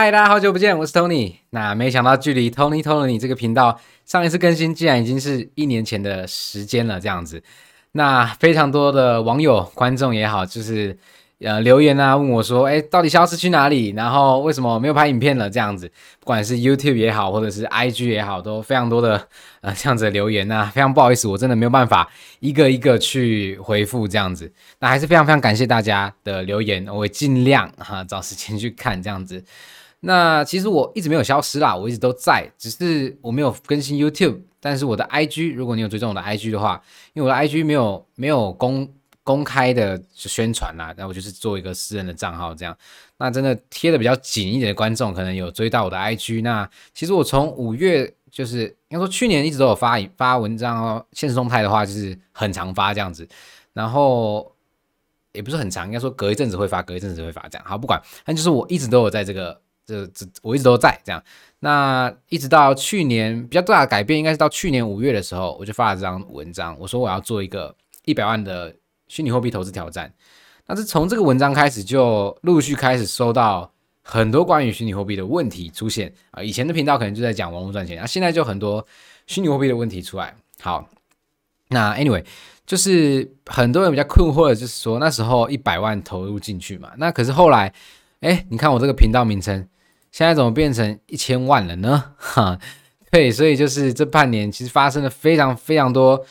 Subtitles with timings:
[0.00, 1.34] 嗨，大家好久不见，我是 Tony。
[1.50, 7.42] 那没想到距离 Tony Tony 这个频道上一次更新，竟然已经是一年前的时间了，这样子。
[7.90, 10.96] 那非常多的网友、观众也好，就是。
[11.40, 13.90] 呃，留言啊，问我说，哎，到底消失去哪里？
[13.90, 15.48] 然后为什么没有拍影片了？
[15.48, 15.88] 这样子，
[16.18, 19.28] 不管是 YouTube 也好，或者是 IG 也好，都非常多的
[19.60, 22.10] 呃这样子的留言啊，非常不好意思，我真的没有办法
[22.40, 24.52] 一个一个去回复这样子。
[24.80, 29.44] 那还是非常非常感谢大家的留言，我会尽量哈找时间去看这样子。
[30.00, 36.82] 那其实我一直没有消失啦，我一直都在，只是我没有更新 YouTube，但是我的 IG，如果你有追踪我的 IG 的话，
[37.14, 38.88] 因为我的 IG 没有没有公。
[39.28, 42.74] 公开的宣传啦，那我就是做一个私人的账号这样。
[43.18, 46.40] 那真的贴的比较紧一点的观众，可能有追到我的 IG。
[46.40, 53.28] 那其实我从五月就是应该说去年一直都有发发文章哦，现实动态的话就是很常发这样子。
[53.74, 54.50] 然后
[55.32, 57.66] 也不是很长，应该说隔一阵子会发，隔一阵子会发这样。
[57.68, 61.20] 好，不管，但就是我一直都有在这个这这，我一直都在这样。
[61.60, 68.76] 那一直到去年比较大的改变，应该是到去年五月的时候，我就发了这张文章，我说我要做一个一百万的。
[69.10, 70.12] 虚拟货币投资挑战，
[70.66, 73.72] 但是从这个文章开始，就陆续开始收到
[74.02, 76.42] 很多关于虚拟货币的问题出现啊。
[76.42, 78.86] 以前的频道可能就在讲网络赚钱，啊，现在就很多
[79.26, 80.36] 虚拟货币的问题出来。
[80.60, 80.86] 好，
[81.68, 82.22] 那 anyway，
[82.66, 87.72] 就是很多人比较困惑的就是说，那时候一百万投入进去嘛，那可是后来，
[88.20, 89.66] 哎，你看我这个频道名称，
[90.10, 92.14] 现在怎么变成一千万了呢？
[92.18, 92.58] 哈，
[93.10, 96.26] 对，所以就是这半年其实发生了非常非常多。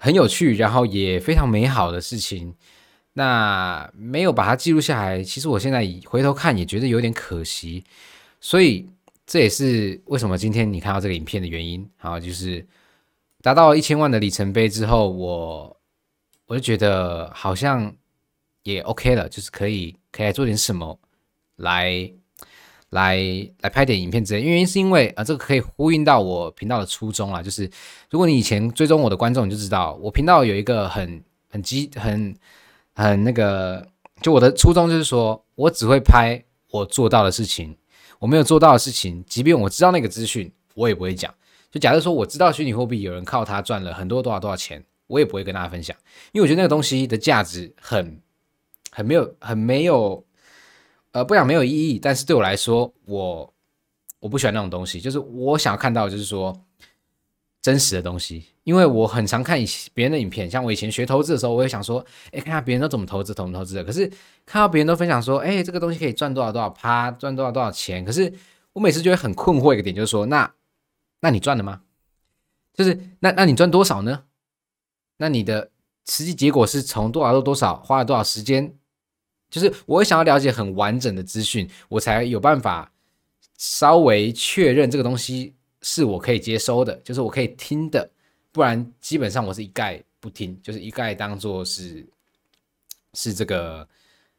[0.00, 2.54] 很有趣，然后也非常美好的事情，
[3.14, 7.82] 那没有把它记录下来，其实我现在回头看也觉得有点可惜，
[8.40, 8.88] 所以
[9.26, 11.84] 这也是为什么今天你看到这个影片的原因。
[11.96, 12.64] 好，就是
[13.42, 15.76] 达到一千万的里程碑之后，我
[16.46, 17.92] 我就觉得好像
[18.62, 20.96] 也 OK 了，就是可以可以来做点什么
[21.56, 22.08] 来。
[22.90, 23.18] 来
[23.60, 27.70] 来拍点影片之类，原因是因为啊、这个可以呼应到我频道的初衷啊，就是
[28.10, 32.34] 如果你以前追踪我的观众，你就知道我频道有一个很很基很
[32.94, 33.86] 很那个，
[34.22, 37.76] 就我的初衷就是说我只会拍我做到的事情，
[38.18, 41.34] 我没有做到的事情，即便我知道那个资讯，我也不会讲。
[41.70, 45.94] 就假设说我知道虚拟货币有人靠它赚了很多多少多少钱，我也不会跟大家分享，
[46.32, 48.22] 因为我觉得那个东西的价值很
[48.90, 50.24] 很没有很没有。
[51.18, 53.52] 呃，不讲没有意义，但是对我来说，我
[54.20, 55.00] 我不喜欢那种东西。
[55.00, 56.56] 就是我想要看到就是说
[57.60, 61.98] 真实的东西，因为我很常看以别人的影片，像我以前学投资的时候，我也想说，
[62.30, 63.82] 哎，看看别人都怎么投资，怎么投资的。
[63.82, 64.06] 可是
[64.46, 68.04] 看到别人都分享说，哎，这个东西可以赚多少多少趴，赚多少多少钱。
[68.04, 68.32] 可是
[68.72, 70.54] 我每次就会很困惑一个点，就是说，那
[71.20, 71.80] 那你赚了吗？
[72.74, 74.22] 就是那那你赚多少呢？
[75.16, 75.72] 那你的
[76.08, 78.72] 实际结果是从多少到多少，花了多少时间？
[79.50, 82.92] 就是我想要了解很完整的资讯，我才有办法
[83.56, 88.10] 稍微确认这个东西是我可以接收的，就是我可以听的，
[88.52, 92.06] 不然基本上我是一概不听，就是一概当做是
[93.14, 93.88] 是这个，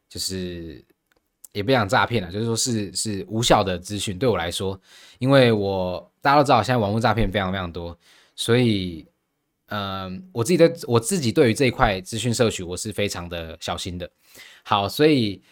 [0.08, 0.84] 就是
[1.52, 4.80] 也不想诈骗了，就是说是是无效的资讯对我来说，
[5.18, 7.98] 因为我大家都知道现在网络诈骗非常非常多，
[8.36, 9.06] 所以
[9.66, 14.08] 嗯，我自己的我自己对于这一块资讯摄取我是非常的小心的。
[14.62, 15.42] 好，所以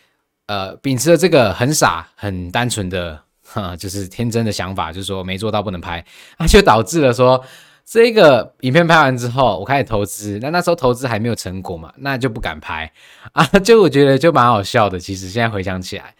[0.47, 6.05] 呃，秉持了这个很傻、很单纯的，哈，就是天真的想法，就是说没做到不能拍，
[6.39, 7.45] 那就导致了说
[7.85, 12.91] 这个影片拍完之后，我开始投资，那那时候投资还没有成果嘛，那就不敢拍
[13.33, 14.99] 啊，就我觉得就蛮好笑的。
[14.99, 16.15] 其实现在回想起来，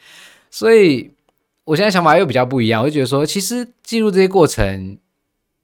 [0.51, 1.13] 所以
[1.65, 4.99] 我现在想法又比较不一样，我就觉得说，其实记录这些过程，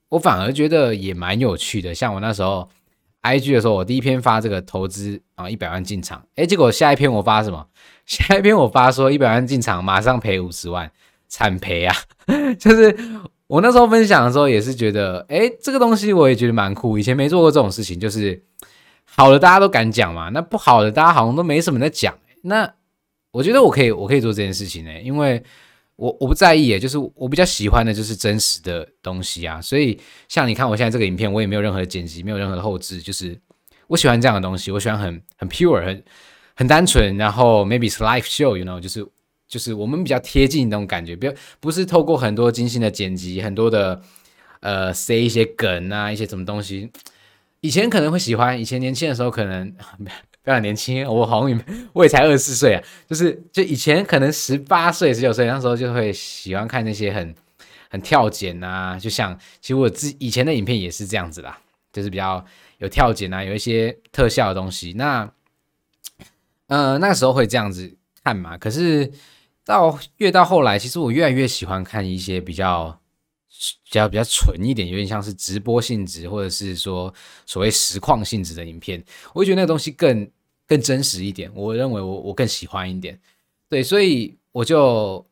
[0.09, 1.93] 我反而觉得也蛮有趣的。
[1.93, 2.69] 像我那时候。
[3.25, 7.65] IG 的时候，我第一篇发这个投资啊，一百万进场，诶，结果下一篇我发什么？
[8.05, 10.91] 下一篇我发说一百万进场，马上赔五十万，
[11.27, 11.95] 惨赔啊！
[12.59, 12.95] 就是
[13.47, 18.43] 我那时候分享的时候，也是觉得，诶，这个东西我也觉得蛮酷，以前没做过这种事情，就是
[19.05, 22.15] 好的大家都敢讲嘛，那不好的大家好像都没什么在讲。
[22.43, 22.71] 那
[23.31, 25.43] 我觉得我可以，我可以做这件事情呢，因为。
[25.97, 29.97] 我我不在意，就是我比较喜欢的就是真实的东西啊，所以
[30.27, 33.39] 像你看我现在这个影片，我也没有任何剪辑，没有任何的后置，就是
[33.87, 36.03] 我喜欢这样的东西，我喜欢很很 pure，很
[36.55, 39.07] 很单纯，然后 maybe it's live show，you know，就是
[39.47, 41.27] 就是我们比较贴近那种感觉，不
[41.59, 44.01] 不是透过很多精心的剪辑，很多的
[44.59, 46.91] 呃塞一些梗啊，一些什么东西，
[47.61, 49.73] 以前可能会喜欢，以前年轻的时候可能。
[50.45, 51.61] 非常年轻，我好像
[51.91, 57.33] 我也才二十四岁啊，就是就以前可能十八岁、十九岁那时候就会喜欢看那些很
[57.89, 61.57] 很跳剪啊，就像其实我自以前的影片也是这样子啦，
[61.91, 62.45] 就是比较
[62.77, 64.93] 有跳剪啊，有一些特效的东西。
[64.93, 65.27] 那
[66.67, 69.11] 呃那个时候会这样子看嘛，可是
[69.65, 72.99] 到越到后来，其实我越来越喜欢看一些比较
[73.83, 77.11] 比较比较纯一点，有点像是直播性质，或者是说
[77.45, 79.03] 所谓实况性质的影片，
[79.33, 80.29] 我会觉得那个东西更
[80.67, 81.51] 更真实一点。
[81.53, 83.19] 我认为我我更喜欢一点，
[83.69, 85.25] 对，所以我就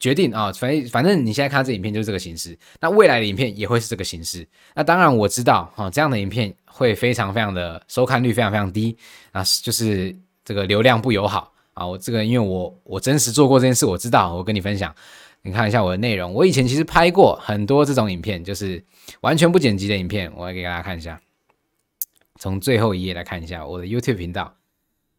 [0.00, 4.46] 决定啊，反正反正你现在看这影片就是这个形式，那未来的影片也会是这个形式。
[4.74, 8.96] 那当然我知道哈，这样的影片会非常非常的收看率非常非常低
[9.32, 10.14] 啊，就是
[10.44, 11.52] 这个流量不友好。
[11.74, 14.92] 啊，我这个因为我我真实做过这件事，我知道，我跟你分享，
[15.42, 16.34] 你看一下我的内容。
[16.34, 18.82] 我以前其实拍过很多这种影片，就是
[19.20, 21.20] 完全不剪辑的影片，我来给大家看一下。
[22.38, 24.54] 从最后一页来看一下我的 YouTube 频道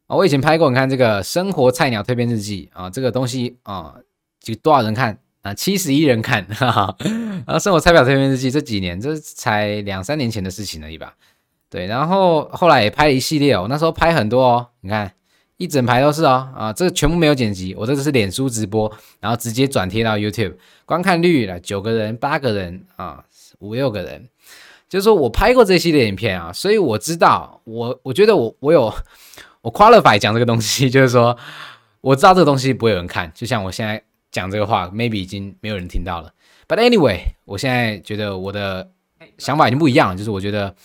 [0.07, 3.95] 啊，我以前拍过，你看这个生活菜鸟蜕变日记啊，这个东西啊，
[4.39, 5.54] 就多少人看啊？
[5.54, 6.95] 七十一人看，哈 哈。
[7.45, 11.16] 然后生活菜鸟蜕变日记这几年，这才两三年前的事情而已吧？
[11.69, 15.12] 对，然后后来也拍了一系列哦，那时候拍很多哦，你看。
[15.57, 18.89] 一整排都是哦，啊，这个全部没有剪辑，我这个是脸书直播，
[19.19, 20.56] 然后直接转贴到 YouTube，
[20.86, 23.25] 观看率了九个人、八个人啊，
[23.60, 24.30] 五六个人，
[24.90, 28.94] 就是说我拍过这系列影片啊，所以我知道，我我觉得我我有
[29.62, 31.38] 我 qualify 讲这个东西，就是说
[32.02, 36.34] 我知道这个东西不会有人看，就像我现在讲这个话，maybe 已经没有人听到了
[36.68, 38.90] ，but anyway，我现在觉得我的
[39.38, 40.76] 想法已经不一样了，就是我觉得。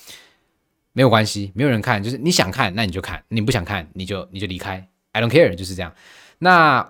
[0.97, 4.87] 没有关系，没有人看，就是你想看，那你就看；你不想看，你就你就离开。
[5.11, 5.93] I don't care，就是这样。
[6.39, 6.89] 那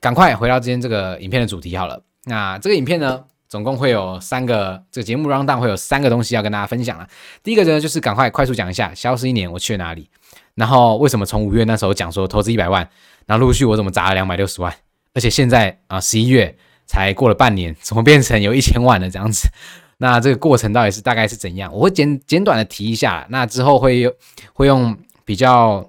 [0.00, 2.02] 赶快回到今天这个影片的主题好了。
[2.24, 7.08] 那这个影片呢，总共会有三个，这个节目 rundown 会有三个东西要跟大家分享了。
[7.40, 10.10] 第一个呢，就是赶快快速讲一下，消失一年我去了哪里，
[10.56, 12.90] 然后为什么从五月那时候讲说投资一百万，
[13.26, 14.74] 然后陆续我怎么砸了两百六十万，
[15.12, 19.48] 而且现在啊十一月才过了半年，怎么变成有一千万了这样子。
[19.98, 21.72] 那这个过程到底是大概是怎样？
[21.72, 24.12] 我会简简短的提一下，那之后会用
[24.52, 25.88] 会用比较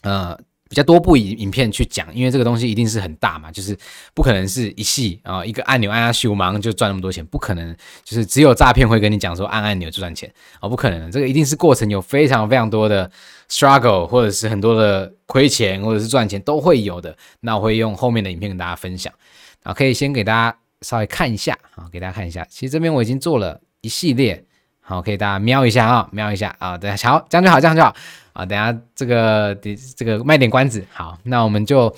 [0.00, 0.38] 呃
[0.70, 3.76] 比较多部影影片去讲，因为这个东西一定是很大嘛，就是
[4.14, 13.10] 不可能是一系啊、一个按钮按下去，我马上就赚那么多钱，不可能，就是只有诈骗会跟你讲说按按钮就赚钱哦，不可能，这个一定是过程有非常非常多的
[13.50, 17.16] struggle，或者是很多的亏钱，或者是赚钱都会有的。
[17.40, 19.12] 那我会用后面的影片跟大家分享，
[19.64, 20.56] 啊，可以先给大家。
[20.82, 22.42] 稍微看一下，啊，给大家看一下。
[22.48, 24.42] 其实这边我已经做了一系列，
[24.80, 26.78] 好，可以大家瞄一下啊，瞄一下啊。
[26.78, 27.94] 大家，好，这样就好，这样就好
[28.40, 28.46] 啊。
[28.46, 29.56] 等下这个
[29.96, 31.94] 这个卖点关子，好，那我们就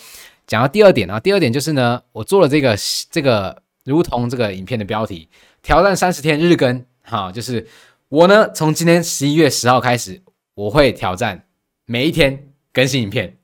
[0.46, 1.18] 讲到第二点啊。
[1.20, 2.76] 第二点就是呢，我做了这个
[3.10, 5.28] 这个，如同这个影片的标题，
[5.62, 7.66] 挑战三十天日更，好，就是
[8.08, 10.20] 我呢从今天十一月十号开始，
[10.54, 11.44] 我会挑战
[11.86, 13.36] 每一天更新影片。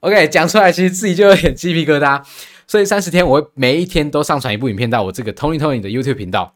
[0.00, 2.22] OK，讲出来其实自己就有点鸡皮疙瘩。
[2.68, 6.52] 所以三十天，我会每一天都上传一部影片到我这个 Tony Tony 的 YouTube 频道。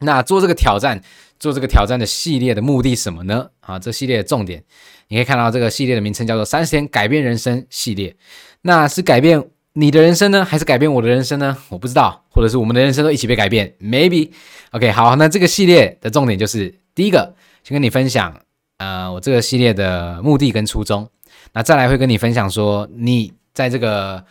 [0.00, 1.00] 那做这个挑战，
[1.40, 3.48] 做这个挑战的系列的目的什么呢？
[3.60, 4.62] 啊，这系列的重点，
[5.08, 8.14] 你可以看到这个系列的名称叫做“三十天改变人生系列”。
[8.62, 9.42] 那是改变
[9.72, 11.56] 你的人生呢，还是改变我的人生呢？
[11.70, 14.30] 我不知道，或者是我们的人生都一起被改变？Maybe。
[14.70, 17.34] OK，好，那这个系列的重点就是第一个，
[17.64, 18.38] 先跟你分享，
[18.76, 21.08] 呃，我这个系列的目的跟初衷。
[21.52, 24.24] 那再来会跟你分享说，你在这个。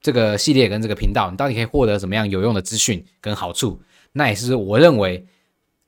[0.00, 3.80] 这个系列跟这个频道，你到底可以获得什么样有用的资讯跟好处？
[4.14, 5.24] 那也是我认为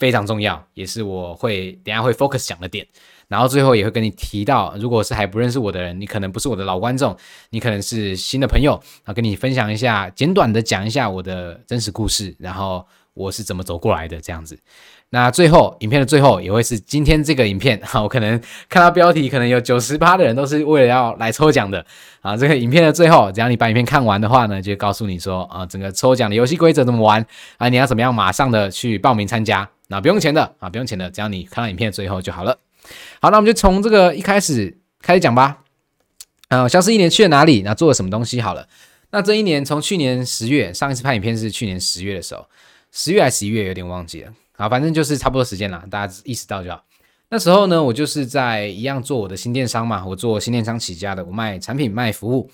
[0.04, 2.86] 非常重要，也是我会等下会 focus 讲的点。
[3.26, 7.16] 然后最后也会跟你提到，如果是还不认识我的人，你可能不是我的老观众，
[7.48, 8.72] 你可能是新的朋友，
[9.02, 14.58] 然后跟你分享一下，简短的讲一下我的真实故事，然后我是怎么走过来的这样子。
[15.10, 21.86] 那最后，影片的最后也会是今天这个影片，哈， 我可能看到标题，可能有九十八的人都是为了要来抽奖的
[22.20, 22.36] 啊。
[22.36, 27.24] 这个影片的最后，只要你把影片看完的话呢，就告诉你说啊，整个抽奖的游戏规则怎么玩
[27.58, 32.58] 啊，你要怎么样马上的去报名参加，那不用钱的啊，不用钱的，只要你看到影片最后就好了。
[33.20, 35.60] 好，那我们就从这个一开始开始讲吧。
[36.48, 37.62] 呃，消失一年去了哪里？
[37.62, 38.40] 那做了什么东西？
[38.40, 38.68] 好了，
[39.10, 42.46] 那这一年从去年十月，上一次拍影片是去年十月的时候，
[42.92, 44.32] 十月还是十一月，有点忘记了。
[44.56, 46.84] 啊，反正就是差不多时间啦，大家意识到就好。
[47.30, 52.48] 那时候呢，我就是在一样做我的新电商嘛，我做新电商起家的，我卖产品卖服务。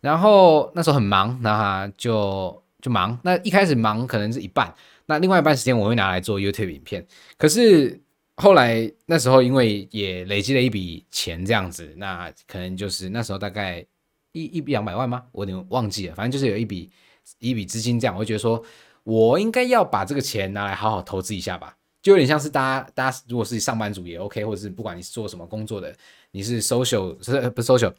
[0.00, 3.18] 然后那时候很忙，那哈就就忙。
[3.22, 4.72] 那一开始忙可能是一半，
[5.06, 7.06] 那另外一半时间我会拿来做 YouTube 影片。
[7.36, 8.00] 可是
[8.36, 13.84] 后来那时候因为也累积了一笔钱这样子，那可能就是那时候大概
[14.32, 15.24] 一一两百万吗？
[15.32, 16.90] 我有点忘记了，反正就是有一笔
[17.38, 18.62] 一笔资金这样，我会觉得说。
[19.04, 25.92] 我应该要把这个钱拿来好好投资一下吧，就有点像是大家，大家如果是上班族也 OK，或者是不管你是做什么工作的，
[26.30, 27.92] 你是 social 是不是 social，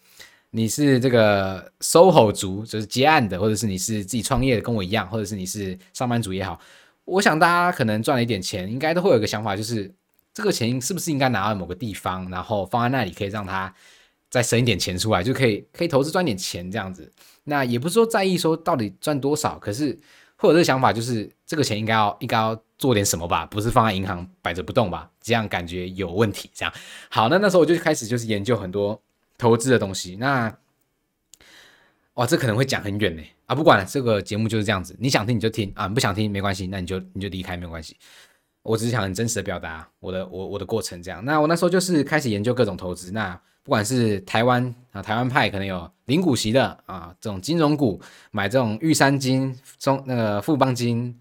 [0.51, 6.57] 你是这个 SOHO 族，就是接案的，或者是你是自己创业的，跟我一样，或者是你是上班族也好，
[7.05, 9.93] 我想大家可能赚了一点钱，应该都会有一个想法，就是
[10.33, 13.73] 这个钱是不是应该拿到某个地方，然后放在那里可以让它
[14.29, 17.11] 再生一点钱出来，就可以可以投资赚点钱这样子。
[17.43, 19.99] 那也不是说在意说到底赚多少，可是
[20.37, 25.09] 会有这个想法，就是这个钱应该要应该要做点什么吧，不是放在银行摆着不动吧？
[25.21, 26.49] 这样感觉有问题。
[26.53, 26.73] 这样
[27.09, 29.01] 好，那那时候我就开始就是研究很多
[29.37, 30.15] 投资的东西。
[30.15, 30.55] 那
[32.15, 37.97] 哇，这可能会讲很远呢不管，这个节目就是这样子，你想听你就听啊，不想听没关系，那你就你就离开没有关系。
[38.63, 41.23] 我只是想很真实的表达我的我我的过程这样。
[41.25, 43.11] 那我那时候就是开始研究各种投资。
[43.11, 51.13] 那不管是台湾啊，台湾派可能有零股息的啊，这种金融股买这种玉山金、中那个富邦金，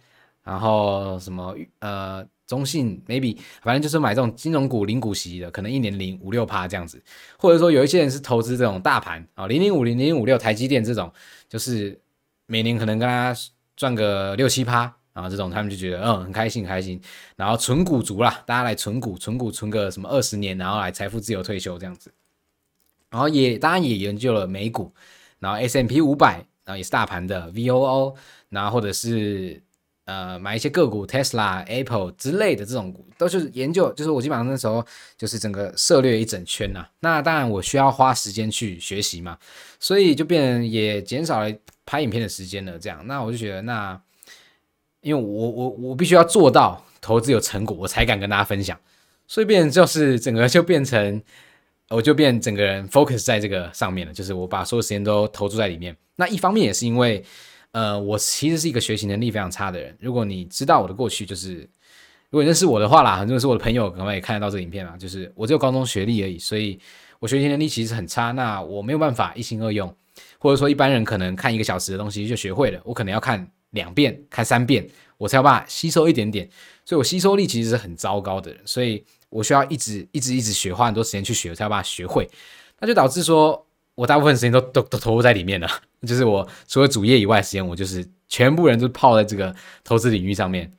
[0.44, 7.02] 然后什么呃中信 maybe，反正就是买这种金融股零股息的，可能一年零五六趴这样子。
[7.36, 11.12] 或者说有一些人是投资这种大盘啊，零零五零零五六台积电这种，
[11.48, 11.98] 就是
[12.52, 13.34] 每年可能跟他
[13.74, 14.94] 赚个六七趴。
[15.14, 16.98] 然后这种他们就觉得嗯很开心很开心，
[17.36, 22.10] 然后存股族啦，大家来存股存股存个什么二十年，然后来财富自由退休这样子。
[23.10, 24.90] 然后也当然也研究了美股，
[25.38, 28.14] 然后 S M P 五百，然后也是大盘的 VOO，
[28.48, 29.62] 然后或者是
[30.06, 34.82] 呃买一些个股 Tesla、Apple 之类的这种股，都是研究，就是我基本上那时候
[35.18, 36.90] 就是整个涉猎一整圈呐、啊。
[37.00, 39.36] 那当然我需要花时间去学习嘛，
[39.78, 41.54] 所以就变也减少了
[41.86, 42.78] 拍影片的时间了。
[42.78, 44.00] 这样，那我就觉得那。
[45.04, 48.78] 因为我我我必须要做到投资有成果，我才敢跟大家分享，
[49.26, 51.20] 所以变成就是整个就变成，
[51.88, 55.96] 我就变整个人 focus 在这个上面了，就是我把所有时间都投注在里面。
[56.14, 57.24] 那一方面也是因为，
[57.72, 59.92] 呃，我其实是一个学习能力非常差的人。
[59.98, 61.54] 如果你知道我的过去，就是
[62.30, 66.78] 如果你认识我的话啦，很多是我的朋友，可能也看得到这个影片嘛，就是我只有高中学历而已，所以
[67.18, 68.30] 我学习能力其实很差。
[68.30, 69.92] 那我没有办法一心二用，
[70.42, 73.48] 或者说一般人可能看一个小时的东西就学会了，我可能要看。
[73.72, 76.46] 两遍看三遍，我才有办法吸收一点点，
[76.84, 82.28] 所以我吸收力其实是很糟糕的，所以我需要一直一直一直学，花很多时间去学，我才有办法学会。
[82.80, 85.66] 那就导致说我大部分时间都都都投入在里面了，
[86.06, 90.70] 就是我除了主业以外的时间，我就是全部人都泡在这个投资领域上面，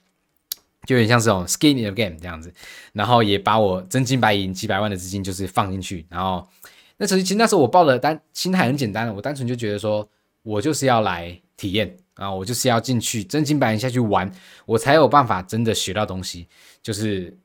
[0.86, 2.53] 就有点像这种 skin in the game 这样子，
[2.91, 6.48] 然后也把我真金白银几百万的资金就是放进去，然后
[6.97, 10.07] 那其实其实那时候我报的单心态很简单的，我单纯就觉得说
[10.41, 11.97] 我就是要来体验。
[12.15, 14.31] 啊，我就是要进去真金白银下去玩，
[14.67, 16.47] 我才有办法真的学到东西。
[16.83, 17.35] 就是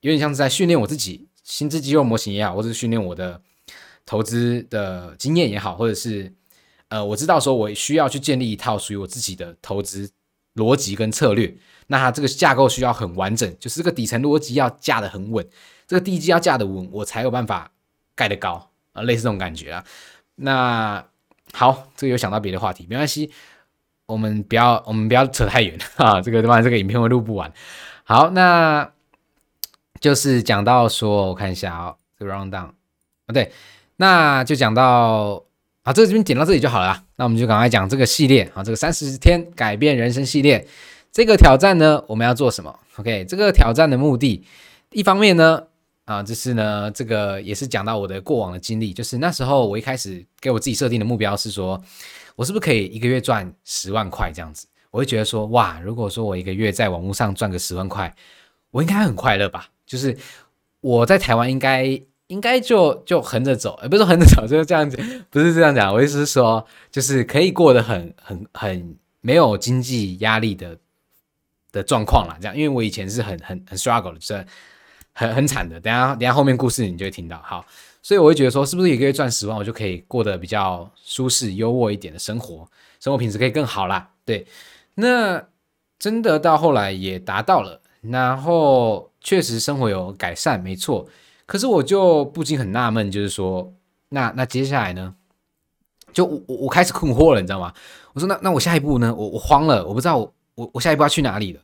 [0.00, 3.42] 有点像是在训练我自己，心智肌肉模型也好，或者是训练我的
[4.06, 6.32] 投资的经验也好，或者是
[6.86, 10.08] 呃，我知道说我需要去建立一套属于我自己的投资
[10.54, 11.52] 逻辑跟策略。
[11.88, 15.44] 那它这个架构需要很完整，就是这个底层逻辑要架得很稳，
[15.88, 17.72] 这个地基要架得稳，我才有办法
[18.14, 19.84] 盖得高啊，类似这种感觉啊。
[20.36, 21.04] 那
[21.52, 23.30] 好，这个有想到别的话题，没关系。
[24.06, 26.20] 我们不要，我们不要扯太远啊！
[26.20, 27.50] 这个的话，这个影片会录不完。
[28.04, 28.90] 好，那
[30.00, 33.50] 就是讲到说，我看一下啊、这个 round down 啊，对，
[33.96, 35.42] 那就讲到
[35.82, 37.04] 啊，这个这边点到这里就好了。
[37.16, 40.66] 那我们就赶快讲这个系列啊，这个三十天改变人生系列，
[41.10, 44.44] 这个挑战呢，我们要做什么？OK，这个挑战的目的，
[44.90, 45.62] 一方面呢，
[46.04, 51.82] 啊，就是呢，这个也是讲到我的过往的经历，就是那时候我一开始给我自己设定的目标是说。
[52.34, 54.66] 我是不是可以一个月赚十万块这样子？
[54.90, 58.12] 我会觉得说，哇，如果说我一个月在网络上赚个十万块，
[58.70, 59.68] 我应该很快乐吧？
[59.84, 60.16] 就是
[60.80, 61.84] 我在台湾应该
[62.28, 64.96] 应该就就横着走，呃，不是横着走，就是这样子，
[65.28, 65.92] 不是这样讲。
[65.92, 70.78] 我意思是说，就是可以过得很很很没有经济压力的
[71.70, 72.38] 的状况啦。
[72.40, 74.46] 这样，因为我以前是很很很 struggle 的，就是
[75.12, 75.80] 很很惨的。
[75.80, 77.40] 等下等下后面故事你就会听到。
[77.42, 77.64] 好。
[78.04, 84.10] 所以我会觉得说，是不是一个月赚十万，我就可以过得比较舒适、优渥一点的生活，生活品质可以更好啦。
[84.24, 84.44] 对，
[84.96, 85.40] 那
[86.00, 91.08] 真的到后来也达到了，然后确实生活有改善，没错。
[91.46, 93.72] 可是我就不禁很纳闷，就是说，
[94.08, 95.14] 那那接下来呢？
[96.12, 97.72] 就我我我开始困惑了，你知道吗？
[98.14, 99.14] 我说那那我下一步呢？
[99.14, 101.60] 我我慌了，我不知道我我我下一步要去哪里了。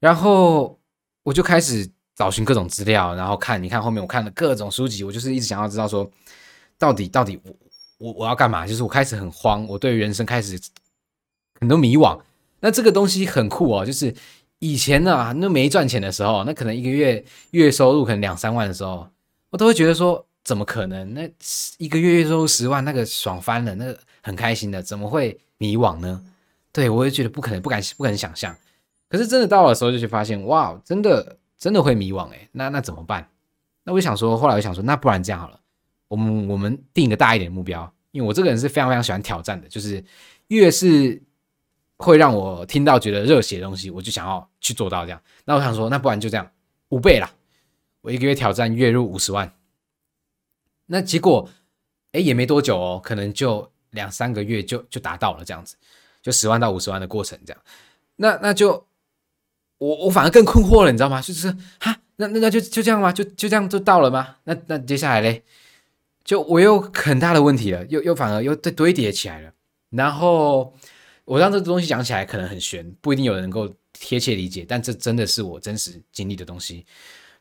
[0.00, 0.76] 然后
[1.22, 1.88] 我就开始。
[2.18, 6.10] 找寻各种资料，然后看，你看后面我看了各种书籍，我就是一直想要知道说，
[6.76, 7.54] 到底到底我
[7.98, 8.66] 我我要干嘛？
[8.66, 10.58] 就是我开始很慌，我对人生开始
[11.60, 12.20] 很多迷惘。
[12.58, 14.12] 那这个东西很酷哦，就是
[14.58, 19.08] 以前呢、啊，那没赚钱的时候，那可能一个月月收入可能两三万的时候，
[19.50, 21.14] 我都会觉得说，怎么可能？
[21.14, 21.30] 那
[21.76, 26.20] 一个月月收入十万，那个爽翻了，那个很开心的，怎么会迷惘呢？
[26.72, 28.56] 对，我也觉得不可能，不敢不敢想象。
[29.08, 31.36] 可是真的到的时候，就去发现，哇，真的。
[31.58, 33.28] 真的会迷惘诶，那那怎么办？
[33.82, 35.60] 那我就想说，后来我想说，那不然这样好了，
[36.06, 40.02] 我们我们定一个大一点的目标，因为我这个人是非常非常喜欢挑战的，就是
[40.48, 41.20] 越是
[41.96, 45.20] 会让我听到觉得热血的东西，我就想要去做到这样。
[45.44, 46.50] 那我想说，那不然就这样
[46.90, 47.30] 五倍啦，
[48.02, 49.52] 我一个月挑战月入五十万。
[50.86, 51.50] 那结果，
[52.12, 55.76] 哎，也没多久哦，可能就两三个月就就达到了这样子，
[56.22, 57.62] 就十万到五十万的过程这样。
[58.16, 58.87] 那那就
[59.78, 61.20] 我我反而更困惑了，你知道吗？
[61.22, 63.12] 就是哈，那那那就就这样吗？
[63.12, 64.36] 就就这样就到了吗？
[64.44, 65.42] 那那接下来嘞，
[66.24, 69.52] 就我有很大的问题了，又又反而又堆堆叠起来了。
[69.90, 70.74] 然后
[71.24, 76.84] 我让这东西讲起来可能很玄，不一定有人能够贴切理解，但这真的是我真实经历的东西。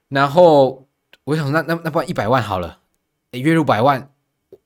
[0.09, 0.87] 然后
[1.25, 2.79] 我想那，那那不然一百万好了，
[3.31, 4.11] 月入百万。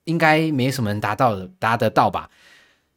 [0.05, 2.31] 应该没什么人达到的，达得到吧？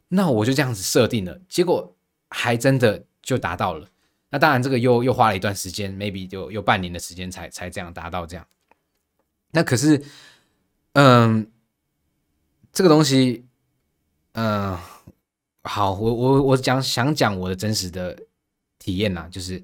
[0.09, 1.95] 那我就这样子设定了，结果
[2.29, 3.87] 还真的就达到了。
[4.35, 8.45] 那当然，这个又又花了一段时间，maybe 就有半年的时间才才这样达到这样。
[9.51, 10.03] 那可是，
[10.91, 11.49] 嗯，
[12.73, 13.45] 这个东西，
[14.33, 14.77] 嗯，
[15.63, 18.19] 好，我我我讲想讲我的真实的
[18.77, 19.57] 体验呐，就是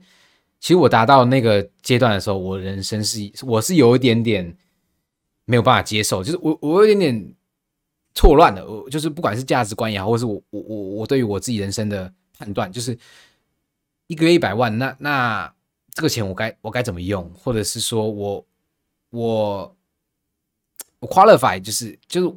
[0.62, 4.58] 其实我达到那个阶段的时候，我人生是我是有一点点。
[5.46, 7.36] 没有办法接受，就是我我有一点点
[8.13, 12.98] 错乱的，我就是不管是价值观也好，或是我我我我对于我自己人生的判断，就是
[14.12, 15.53] 一个月一百万，那那
[15.94, 18.46] 这个钱我该我该怎么用，或者是说我
[19.12, 19.75] 我
[21.00, 22.36] 我 qualify 就是就是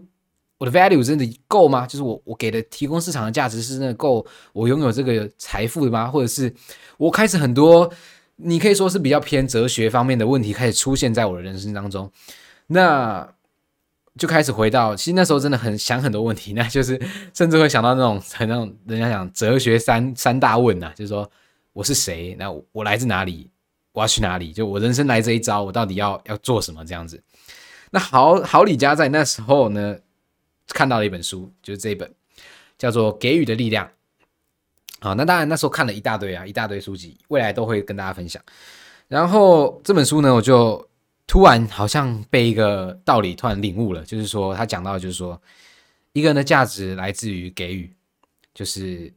[0.57, 1.85] 我的 value 真的够吗？
[1.85, 6.07] 就是我我给的提供市场的价值是真的够我拥有这个财富的吗？
[6.07, 6.55] 或者是
[6.97, 7.93] 我开始很多
[8.37, 12.09] 你可以说是比较偏哲学方面的问题开始出现在我的人生当中。
[12.69, 13.29] 那
[14.17, 17.01] 就开始回到，其实那时候真的很想很多问题，那就是
[17.35, 21.29] 甚至会想到那种很那种人家讲哲学三三大问呐、啊，就是说
[21.75, 22.35] 我是谁？
[22.39, 23.51] 那我，来自哪里？
[23.93, 24.51] 我要去哪里？
[24.51, 26.83] 就我人生来这一遭，我到底要要做什么？
[26.87, 27.23] 这样子。
[27.91, 29.99] 那好好李家在那时候呢，
[30.69, 32.11] 看到了一本书，就是这一本
[32.79, 33.87] 叫做《给予的力量》。
[35.01, 38.43] 好，那当然那时候看了一大堆啊，一大堆书籍，未来都会跟大家分享。
[39.07, 40.89] 然后这本书呢，我就。
[41.27, 45.41] 突然好像被一个道理突然领悟了，就是说他讲到，就是说
[46.13, 47.91] 一个人的价值来自于给予，
[48.53, 49.11] 就是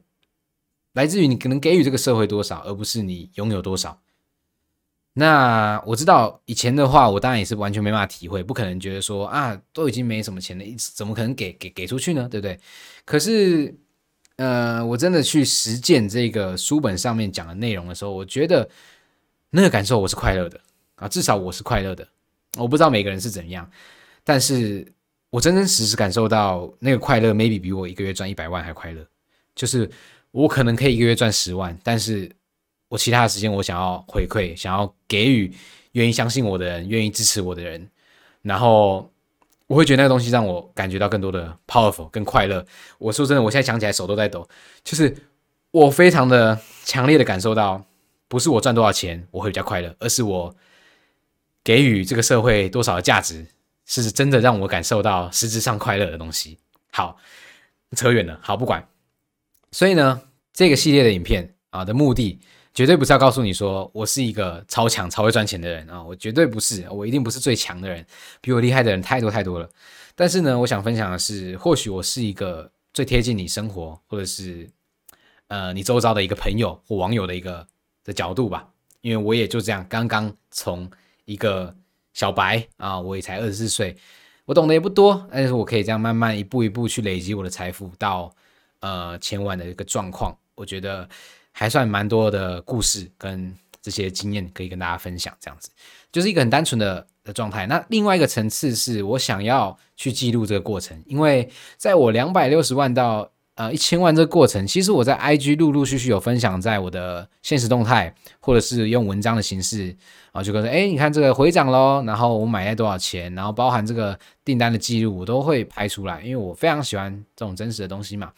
[0.97, 4.01] 来自于你可能给予这个社会多少，而不是你拥有多少。
[5.13, 12.27] 那我知道以前的话，我当然也是完全没办法体会，不可能觉得说啊，都已经没什么钱了，怎么可能给给给出去呢？
[12.27, 12.59] 对不对？
[13.05, 13.75] 可是，
[14.37, 18.67] 呃，我真的去实践这个书本上面讲的内容的时候，我觉得
[19.51, 20.59] 那个感受我是快乐的。
[20.95, 22.07] 啊，至少我是快乐的。
[22.57, 23.69] 我不知道每个人是怎样，
[24.23, 24.91] 但是
[25.29, 29.05] 我真真实实感受到那个快乐，maybe 比我一个月赚一百万还快乐。
[29.55, 29.89] 就是
[30.37, 32.31] 我可能可以一个月赚十万，但是
[32.89, 35.51] 我其他的时间我想要回馈，想要给予
[35.93, 37.89] 愿意相信我的人，愿意支持我的人，
[38.43, 39.11] 然后
[39.65, 42.63] 我会觉得那个东西让我感觉到更多的 powerful，更快乐。
[42.99, 44.47] 我说真的，我现在想起来手都在抖，
[44.83, 45.15] 就是
[45.71, 47.83] 我非常的强烈的感受到，
[48.27, 50.55] 不是我赚多少钱我会比较快乐，而是我。
[51.63, 53.45] 给予这个社会多少的价值，
[53.85, 56.57] 是真的让我感受到实质上快乐的东西。
[56.93, 57.17] 好，
[57.91, 58.87] 扯远了，好，不管。
[59.73, 60.21] 所以呢，
[60.57, 62.39] 这个系列的影片啊的目的，
[62.73, 68.03] 绝对不是要告诉你说我是一个超强、超会赚钱的人啊，我绝对不是，我一定不是最强的人，
[68.41, 69.69] 比我厉害的人太多太多了。
[70.15, 74.67] 但是呢，我想分享的是，或许我是一个最贴近你生活，或者是
[75.45, 77.67] 呃你周遭的一个朋友或网友的一个
[78.03, 78.67] 的角度吧，
[79.01, 80.89] 因为我也就这样刚刚从。
[81.25, 81.75] 一个
[82.13, 83.97] 小白啊，我也才二十四岁，
[84.45, 88.33] 我懂得也不多，但是我可以这样慢慢一步一步去累积我的财富到
[88.79, 91.07] 呃千万的一个状况，我觉得
[91.53, 95.69] 还算蛮多的故事跟这些经验可以跟大家分享，这样子
[96.11, 97.65] 就是一个很单纯的的状态。
[97.67, 109.95] 那另外一个层次是我想要去记录这个过程，因为在我两百六十万到呃，一千万这个过程，其实我在 IG 陆陆续续有分享在我的现实动态，或者是用文章的形式
[110.31, 118.31] 啊，就跟说，哎，你看这个回涨喽，然后我买了多少钱，然后包含这个订单的记录，我都会拍出来，因为我非常喜欢这种真实的东西嘛。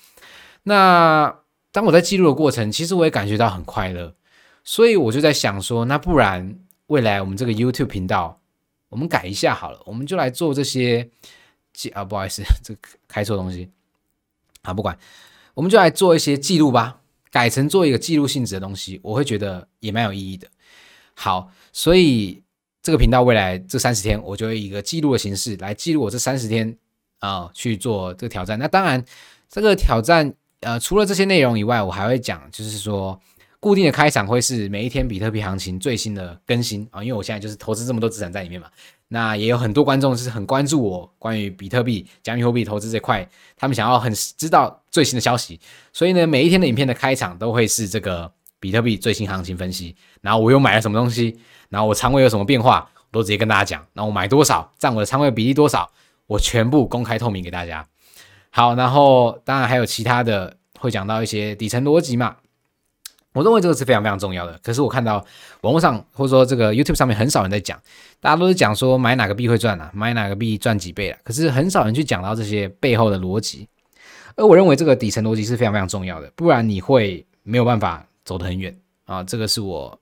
[0.63, 1.35] 那
[1.71, 4.15] 当我在记录的过程，其实我也感觉到很快乐，
[4.63, 8.41] 所以我就在想说，那不然未来我们这个 YouTube 频道，
[8.89, 11.09] 我们改一下好了，我们就来做这些
[11.73, 13.69] 记啊，不好意思，这个开错东西。
[14.61, 14.97] 啊，不管，
[15.53, 16.99] 我们就来做一些记录吧，
[17.31, 20.47] 改成做一个记录性质的东西，我会觉得也蛮有意义的。
[21.13, 22.43] 好，所以
[22.81, 26.77] 这个频道未来这三十天，我就会以一个记录的形式来记录我这三十天
[27.19, 28.59] 啊、去做这个挑战。
[28.59, 29.03] 那当然，
[29.47, 33.19] 这个挑战呃除了这些内容以外，我还会讲，就是说。
[33.61, 38.69] 固定的开场会是每一天比特币行情最新的更新啊，因为我现在就是投资这么多资产在里面嘛，
[39.09, 45.59] 那也有很多观众是很关注我关于比特币、加密货币投资这块，他们想要很知道最新的消息，
[45.91, 55.91] 所以呢，每一天的影片的开场都会是这个比特币最新行情分析，然后我又买了什么东西，然后我仓位有什么变化，我都直接跟大家讲，然后我买多少，占我的仓位比例多少，
[56.27, 57.85] 我全部公开透明给大家。
[58.51, 62.37] 好，然后当然还有其他的会讲到一些底层逻辑嘛。
[63.33, 64.59] 我认为这个是非常非常重要的。
[64.63, 65.23] 可是我看到
[65.61, 67.79] 网络上或者说这个 YouTube 上面很少人在讲，
[68.19, 71.19] 大家都是讲说买哪个币会赚啊，买哪个币赚几倍啊。
[71.23, 73.67] 可是很少人去讲到这些背后的逻辑。
[74.35, 79.23] 而我认为这个底层逻辑是非常非常重要的，不然你会没有办法走得很远啊。
[79.23, 79.97] 这个是我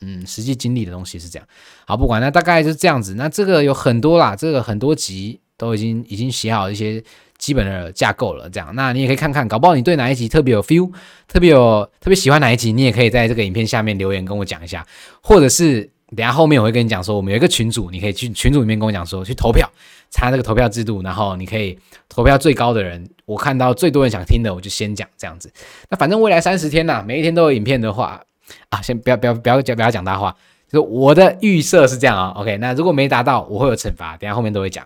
[0.00, 1.46] 嗯实际经历的东西是这样。
[1.86, 3.14] 好，不管那大概就是这样子。
[3.14, 7.04] 那这个有很多啦，这个很多集都已经已经写好一些。
[7.40, 10.92] 基本的架构了，这样，那你也可以看看，搞不好你对哪一集特别有 feel，
[11.26, 14.86] 特别有特别喜欢哪一集，你也可以在这个影片下面留言跟我讲一下，
[15.22, 19.66] 或者是等下后面我会跟你讲说，我们有一个群组，你可以去群组里面跟我讲说，去投票，
[20.10, 21.78] 参加这个投票制度，然后你可以
[22.10, 25.50] 投票最高的人，我看到最多人想听的，我就先讲这样子。
[25.88, 28.22] 那反正未来三十天呐，每一天都有影片的话，
[28.68, 30.36] 啊，先不要不要不要讲不要讲大话，
[30.70, 34.84] 就我的预设是这样啊，OK，那如果没达到，我会有惩罚，等下后面都会讲。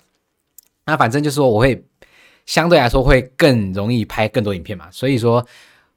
[0.87, 1.85] 那反正就是说我会。
[2.47, 5.45] 相对来说会更容易拍更多影片嘛，所以说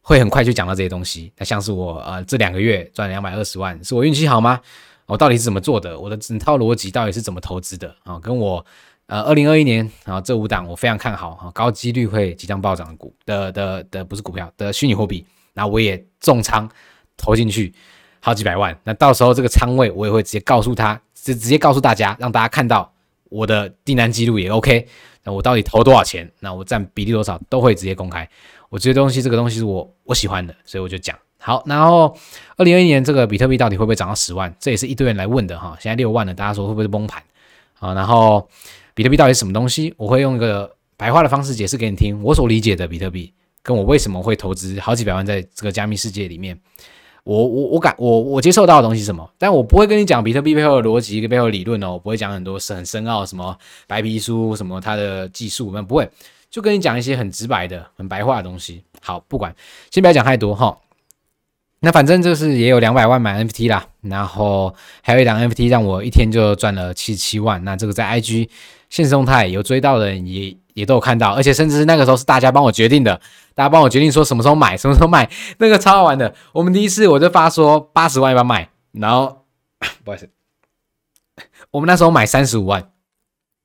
[0.01, 1.31] 会很快就讲到这些东西。
[1.38, 4.60] 那像是我呃这两个月赚两百二十万，是我运气好吗？
[5.05, 5.99] 我到底是怎么做的？
[5.99, 8.19] 我的整套逻辑到底是怎么投资的啊？
[8.19, 8.65] 跟我
[9.07, 16.69] 呃二零二一年啊这五档我非常看好啊，高几率会即将暴涨的股的的的不是股票的虚拟货币，那我也重仓
[17.15, 17.73] 投进去
[18.19, 18.77] 好几百万。
[18.83, 22.93] 那到时候这个仓位我也会直接告诉他，直直接告诉大家，让大家看到
[23.29, 24.88] 我的订单记录也 OK。
[25.27, 26.31] 那我到底投多少钱？
[26.39, 28.25] 那我占比例多少都会直接公开。
[28.69, 31.61] 我这些东西，这个东西是我我喜欢的，所以我就讲好。
[31.65, 32.17] 然后，
[32.55, 34.55] 二零二一年这个比特币到底会不会涨到十万？
[34.57, 35.77] 这也是一堆人来问的哈。
[35.81, 37.21] 现在六万了，大家说会不会崩盘？
[37.79, 38.47] 啊，然后
[38.93, 39.93] 比特币到底是什么东西？
[39.97, 42.23] 我会用一个白话的方式解释给你听。
[42.23, 46.57] 我所理解的比特币，跟我为什么会投资好几百万在这个加密世界里面。
[47.27, 49.29] 我我我感我我接受到的东西是什么？
[49.37, 56.09] 但我不会跟你讲比特币背后的逻辑跟背后的理论哦，我不会讲很多很深奥什么白皮书什么它的技术，我们不会，
[56.49, 58.81] 就跟你讲一些很直白的、很白话的东西。
[59.01, 59.53] 好，不管，
[59.91, 60.77] 先不要讲太多哈。
[61.81, 67.61] 那反正就是也有两百万买 NFT 啦，然后还有一档 NFT 让我一天就赚了七十七万。
[67.65, 68.47] 那这个在 IG
[68.89, 73.19] 限时动态有追到的人也也都有看到，而且甚至是那个时候是大家帮我决定的。
[73.55, 76.35] 大家帮我决定说什么时候买，什么时候卖， 那个超好玩的。
[76.53, 79.45] 我们第一次我就发说八十万要不要卖，然后
[80.05, 80.29] 不好意思，
[81.71, 82.91] 我们那时候买三十五万，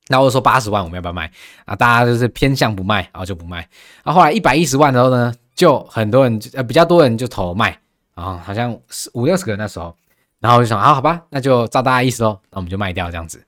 [0.09, 1.31] 然后我说八十万我们要不要卖
[1.67, 1.77] 啊？
[1.77, 3.59] 大家就是偏向不卖，然后就不卖。
[4.03, 7.79] 然后后来一百一十万的时候呢，就很多人呃比较多人就投卖
[8.15, 8.75] 啊，好像
[9.13, 9.95] 五六十个人那时候，
[10.41, 13.45] 然后我就想啊，好吧，那就照大家意思喽，那我们就卖掉这样子。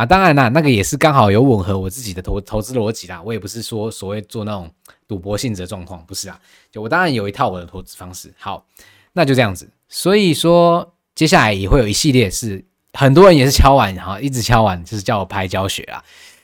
[0.00, 3.20] 啊，当然啦，那个也是刚好有吻合我自己的投投资逻辑啦。
[3.22, 4.70] 我也不是说所谓做那种
[5.06, 6.40] 赌博性质的状况，不是啊。
[6.72, 8.32] 就我当然有一套我的投资方式。
[8.38, 8.64] 好，
[9.12, 9.68] 那就这样子。
[9.90, 16.02] 所以说，接下来也会有一系列是很多人也是敲碗，然后一直敲碗，就是叫我拍教学啊。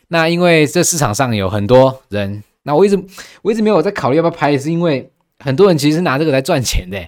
[0.09, 3.03] 那因为这市场上有很多人，那我一直
[3.41, 7.03] 我一直没有在考虑要不要拍，是因为很多人其实是拿这个来赚钱的。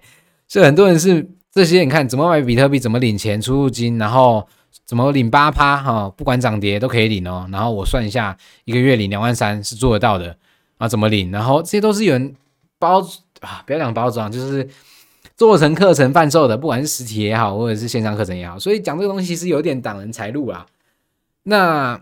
[0.48, 4.48] 所以很多人是这些，你看怎么买比特币，怎么领钱出入金，然后。
[4.88, 6.10] 怎么领八趴哈？
[6.16, 7.46] 不管涨跌都可以领哦。
[7.52, 10.34] 然后我算一下，一个月领两万三是做得到的
[10.78, 10.88] 啊？
[10.88, 11.30] 怎么领？
[11.30, 12.34] 然后这些都是有人
[12.78, 13.02] 包
[13.40, 14.66] 啊，不要讲包装，就是
[15.36, 18.58] 做成课程贩售的，不管是实体也好，或者是线上课程也好。
[18.58, 20.64] 所以讲这个东西是有点挡人财路啊。
[21.42, 22.00] 那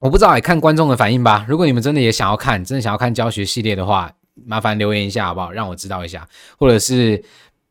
[0.00, 1.46] 我不知道，也看观众的反应吧。
[1.48, 4.10] 如果你们真的也想要看，真的想要看教学系列的话，
[4.44, 5.52] 麻烦留言一下好不好？
[5.52, 6.28] 让我知道一下，
[6.58, 7.22] 或者是。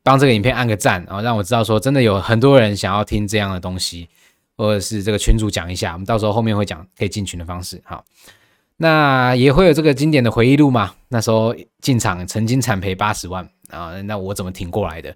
[0.03, 4.09] 帮这个影片按个赞，然后让我知道说真的有很多人想要听这样的东西，
[4.57, 7.81] 或者是这个群主讲一下，我们到时候后面会讲可以进群的方式。
[7.85, 8.03] 好，
[8.77, 10.93] 那也会有这个经典的回忆录嘛？
[11.07, 15.15] 那时候进场曾经惨赔八十万啊，那我怎么挺过来的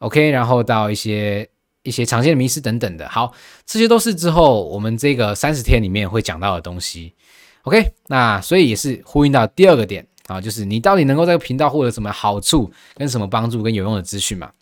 [0.00, 1.48] ？OK，然后到一些
[1.82, 3.08] 一些常见的迷失等等的。
[3.08, 3.32] 好，
[3.64, 7.14] 这些都是之后我们这个三十天里面会讲到的东西。
[7.62, 10.06] OK，那所以也是呼应到第二个点。
[10.30, 14.52] 啊，就是你到底能够在频道获得什么好处，跟什么帮助，跟有用的资讯嘛？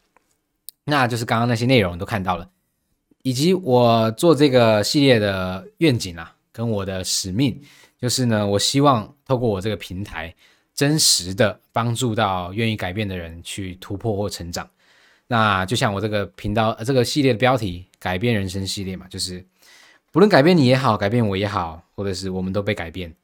[0.85, 2.49] 那就是刚刚那些内容都看到了，
[3.23, 7.61] 以及我做这个系列的愿景啊，跟我的使命，
[8.01, 10.35] 就是呢，我希望透过我这个平台，
[10.75, 14.67] 真实的帮助到愿意改变的人去突破或成长。
[15.27, 19.45] 那就像我这个频道，呃，这个系列的标题“改变人生系列”嘛，就是
[20.11, 23.15] 不论改变你也好，改变我也好，或者是我们都被改变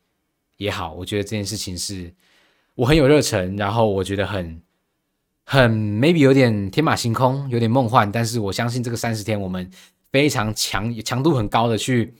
[0.58, 2.12] 也好，我觉得这件事情是。
[2.74, 4.60] 我很有热忱，然后我觉得很
[5.44, 9.70] 很 maybe 有点天马行空，有点梦幻，但是我相信这个三十天我们
[10.10, 12.14] 非常强强度很高的去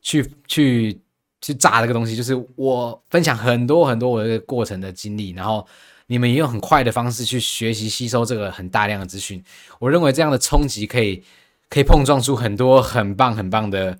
[0.00, 1.00] 去去
[1.40, 5.66] 去炸这个东西，就是我分享很多很多我的过程的经历，然后
[6.06, 9.42] 你们也用很快的方式去学习吸收这个很大量的资讯，
[9.78, 11.22] 我认为这样的冲击可以
[11.68, 13.98] 可以碰撞出很多很棒很棒的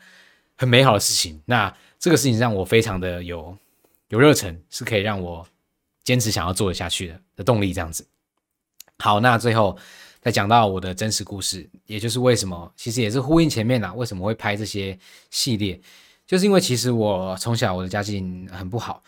[0.57, 1.42] 很美好的事情。
[1.44, 3.57] 那这个事情让我非常的有
[4.09, 5.47] 有热忱，是可以让我
[6.09, 7.75] 坚持想要做得下去的的动力。
[7.75, 8.03] 这样子。
[8.99, 9.77] 好，那最后
[10.23, 15.79] 再讲到我的真实故事，也就是为什么，其实也是呼应前面啊，为什么会拍这些系列，
[16.27, 19.03] 就是因为其实我从小我的家境很不好。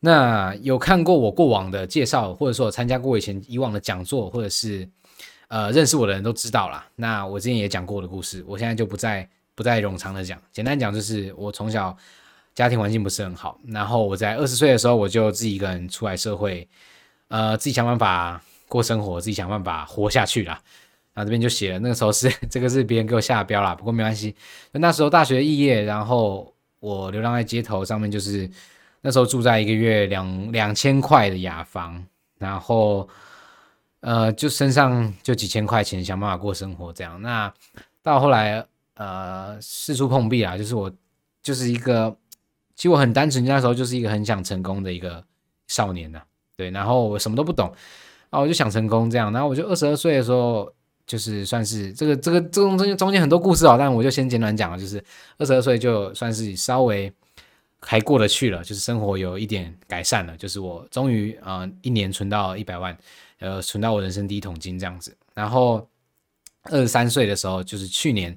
[0.00, 4.88] 那有看过我过往的介绍，或者说我参加过以前以往的讲座，或者是
[5.48, 6.88] 呃认识我的人都知道啦。
[6.96, 10.40] 那我之前也讲过我的故事，我现在就不再不再冗长的讲。
[10.52, 11.96] 简单讲就是我从小
[12.58, 16.68] 家庭环境不是很好，然后我在二十岁的时候我就自己一个人出来社会，
[17.28, 20.60] 呃自己想办法过生活，自己想办法活下去啦。
[21.14, 24.34] 然后这边就写了，那个时候是这个是别人给我下的标啦，不过没关系。
[24.72, 28.50] 那时候大学毕业，然后我流浪在街头上面就是。
[29.00, 32.04] 那时候住在一个月两两千块的雅房，
[32.36, 33.08] 然后
[34.00, 37.22] 呃，就身上就几千块钱，想办法过生活这样。
[37.22, 37.50] 那
[38.02, 40.90] 到后来呃，四处碰壁啊，就是我
[41.40, 42.14] 就是一个，
[42.78, 45.22] 其实我很单纯，那时候就是一个很想成功的一个
[45.66, 46.22] 少年呐、
[46.56, 46.70] 对。
[46.70, 47.70] 然后我什么都不懂
[48.30, 49.30] 啊，我就想成功这样。
[49.30, 50.72] 然后我就二十二岁的时候，
[51.06, 55.04] 就是算是这个这个这中中间中间很多故事啊，但我就先简短讲了，就是
[55.36, 57.12] 二十二岁就算是稍微。
[57.80, 62.98] 还过得去了，就是生活有一点改善了，就是我终于啊、一年存到一百万，
[63.38, 65.16] 呃，存到我人生第一桶金这样子。
[65.32, 65.88] 然后
[66.64, 68.36] 二十三岁的时候，就是去年，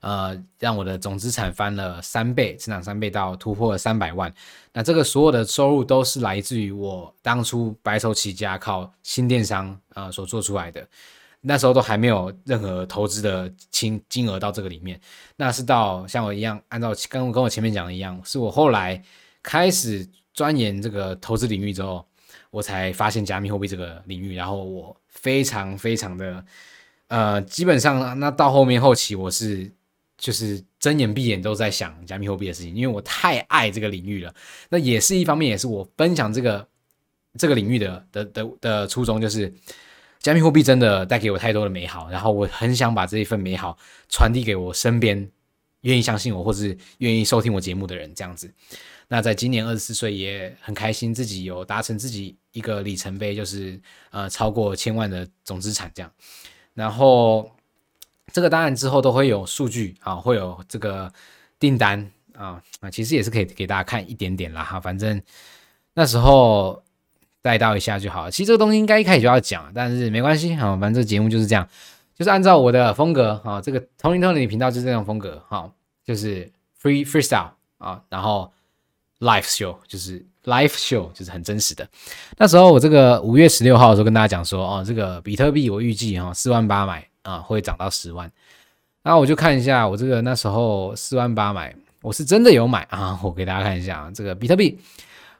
[0.00, 4.32] 呃，让我的总资产翻了三倍，增长三倍到突破了三百万。
[4.72, 10.86] 那这个所有的收入都是来自于我当初白手起家靠新电商啊、呃、所做出来的。
[11.42, 15.00] 那时候都还没有任何投资的金金额到这个里面，
[15.36, 19.02] 那是到像我一样，按照跟我跟我前面讲的一样，是我后来
[19.42, 22.04] 开始钻研这个投资领域之后，
[22.50, 26.44] 我才发现加密货币这个领域，然后我非常非常的
[27.08, 29.72] 呃，基本上那到后面后期我是
[30.20, 34.32] 就是睁眼闭眼都在想加密货币的事情，因为我太爱这个领域了。
[34.68, 36.68] 那也是一方面，也是我分享这个
[37.36, 39.52] 这个领域的的的的初衷，就是。
[40.22, 43.78] 加密货币真的带给我太多的美好，然后我很想把这一份美好
[44.10, 45.30] 传递给我身边
[45.80, 48.52] 愿意相信我或是愿意收听我节目的人，这样子。
[49.08, 53.80] 那在今年二十四岁，也很开心自己有达成自己一个里程碑，就是
[54.10, 56.12] 呃超过千万的总资产这样。
[56.74, 57.50] 然后
[58.32, 61.12] 这个当然之后都会有数据啊，会有这个
[61.58, 65.22] 订单啊啊，其实也是可以给大家看一点点啦哈，反正
[65.94, 66.82] 那时候。
[67.42, 68.30] 带到一下就好了。
[68.30, 71.66] 其实这个东西应该一开始就要讲，但是没关系哈，反正这个节目就是这样，
[72.14, 75.72] 就是按照我的风格哈，这个 Tony Tony 频道就是这种风格哈，
[76.04, 78.52] 就是 free freestyle 啊，然后
[79.20, 81.88] live show 就是 live show 就是很真实的。
[82.36, 88.30] 那时候我这个五月十六号的时候跟大家讲说哦，这个比特币我预计哈四万八买啊会涨到十万，
[89.02, 94.78] 然后我就看一下我这个那时候四万八买，我是真的有买啊， 我给大家看一下啊，这个比特币。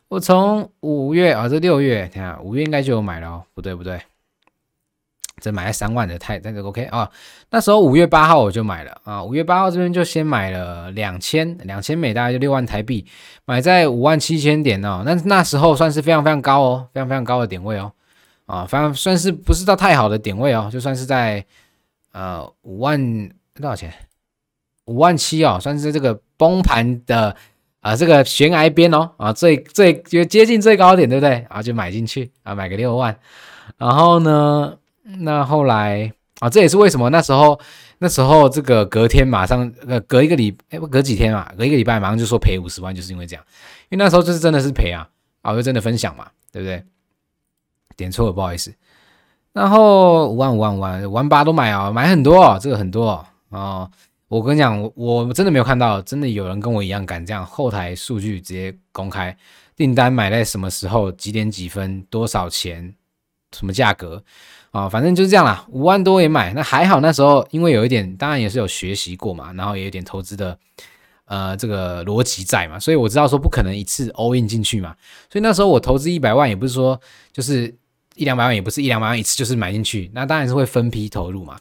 [0.09, 4.01] 我从五月啊，这六月，看五月应该就有买了哦，不对不对，
[5.41, 7.09] 这买了三万的太那个 OK 啊，
[7.51, 13.07] 那时候五月八号我就买了啊，五月八号这边就先买了两千两千美，大概就六万台币，
[13.45, 17.93] 买在五万七千点哦，那那时候算是非常非常高哦，非常非常高的点位哦，
[18.47, 21.47] 啊，反正算是不是到太好的点位哦，就算是在
[22.13, 23.93] 呃五万多少钱，
[24.87, 27.37] 五万七哦，算是这个崩盘的。
[27.81, 31.47] 啊，这个悬崖边哦，啊，最最就接近最高点，对不对？
[31.49, 33.19] 啊，就买进去啊，买个六万，
[33.79, 37.59] 然后呢，那后来啊，这也是为什么那时候
[37.97, 43.43] 那时候这个隔天马上呃隔一个礼哎不隔几天嘛，隔一个礼拜马上就说赔五十万，就是因为这样，
[43.89, 45.09] 因为那时候就是真的是赔啊，
[45.41, 46.85] 啊我，就真的分享嘛，对不对？
[47.97, 48.71] 点错了，不好意思。
[49.53, 53.27] 然后五万五万五万五万八都买啊，买很多，这个很多哦。
[53.51, 53.91] 哦
[54.29, 59.37] 我跟你讲，我我真的没有看到，真的有人跟我一样敢这样后台数据直接公开
[59.75, 62.95] 订单买在什么时候、几点几分、多少钱、
[63.51, 64.23] 什么价格
[64.71, 65.67] 啊，反正就是这样啦。
[65.71, 70.57] 五万多也买，那还好那时候因为有一点，当然也是有学习过嘛，然后也有点投资的
[71.25, 74.95] 呃这个逻辑在嘛，所以我知道说不可能一次 all in 进去嘛，
[75.29, 77.01] 所以那时候我投资一百万也不是说
[77.33, 77.75] 就是
[78.15, 81.59] 一两百万，也不是一两百万一次就是买进去，那当然是会分批投入嘛。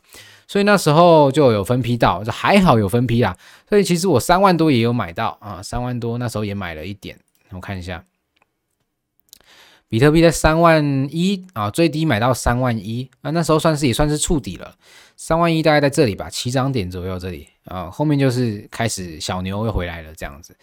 [0.48, 3.38] 所以那时候就有分批到，就还好有分批啦。
[3.70, 7.16] 所以其实我三万多也有买到啊，三万多那时候也买了一点。
[7.52, 8.04] 我看一下，
[9.88, 14.76] 比特币在三万一啊，最低买到三万一啊，那时候算是也算是触底了。
[15.16, 20.56] 三万一大概在这里吧，起涨点左右这里啊，后面就是开始小牛又回来了这样子。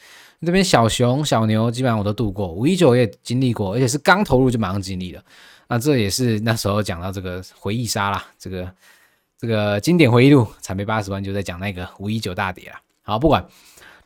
[0.44, 5.22] 这边小熊、小牛基本上我都度过，五一九也经历过，而且是刚投入就马上经历了。
[5.68, 8.70] 那这也是那时候讲到这个回忆杀啦，这个。
[9.38, 12.76] 这个经典回忆录，惨赔八十万，就在讲那个五一九大跌了。
[13.02, 13.46] 好，不管，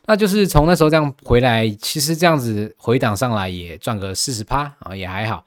[0.05, 5.45] 那就是从那时候这样回来，其实这样子回档上来也赚个四十趴啊，也还好。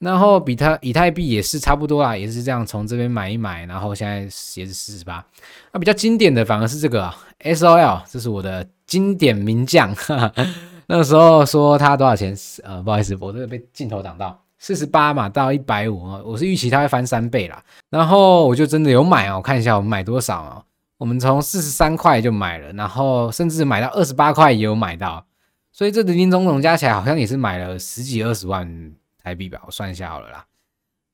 [0.00, 4.22] 然后比特以太币也是差不多啊，也是这样从这边买一买，然后现在
[4.60, 5.24] 也是四十八。
[5.70, 9.94] 那比较经典的反而是这个啊 SOL，这是我的经典名将。
[10.88, 12.36] 那时候说它多少钱？
[12.64, 14.42] 呃，不好意思，我这个被镜头挡到。
[14.60, 17.64] 四十八嘛，到一百五啊，我是预期它会翻三倍啦。
[17.88, 20.62] 然后我就真的有买哦，我看一下我们买多少啊？
[20.98, 25.24] 我们从四十三块就买了，然后甚至买到二十八块也有买到，
[25.72, 30.44] 所以这林林总总加起来好像也是买了十几二十万台币吧，我算一下好了啦。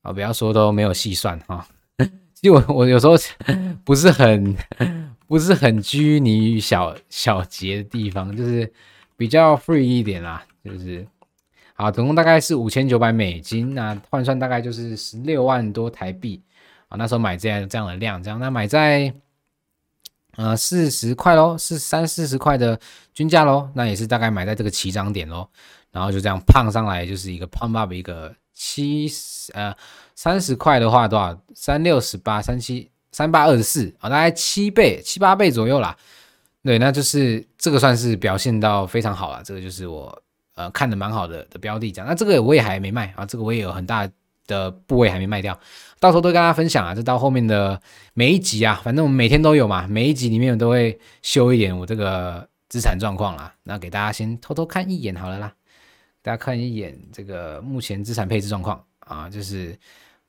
[0.01, 1.65] 啊，不要说都没有细算哈。
[2.35, 3.13] 其实我我有时候
[3.85, 4.57] 不是很
[5.25, 8.69] 不是很拘泥于小小节的地方，就是
[9.15, 11.07] 比较 free 一点啦，就是。
[11.79, 16.41] 好，总共大概是五千九百美金，那换算大概就是十六万多台币
[16.89, 16.97] 啊。
[16.97, 19.13] 那时候买这样这样的量，这样那买在
[20.37, 22.79] 呃四十块喽，是三四十块的
[23.13, 25.47] 均价喽，那也是大概买在这个起涨点喽。
[25.91, 29.07] 然后就这样胖上来，就是一个 pump up 一个七
[29.53, 29.71] 呃
[30.15, 31.39] 三十块的话多少？
[31.53, 35.95] 三六十八，三七三八二十四啊，大概七倍七八倍左右啦。
[36.63, 40.23] 对，那就是这个算是表现到非常好了，这个就是我。
[40.57, 44.09] 呃，看的蛮好的的标的，这样，那这个我也还没卖啊，这个我也有很大
[44.47, 45.57] 的部位还没卖掉，
[45.99, 47.79] 到时候都跟大家分享啊，这到后面的
[48.15, 55.53] 每一集啊，反正我们每天都有嘛，每一集里面我都会修一点我这个资产状况啦，那给大家先偷偷看一眼好了啦，
[56.23, 59.77] 大家看一眼这个目前资产配置状况啊，就是。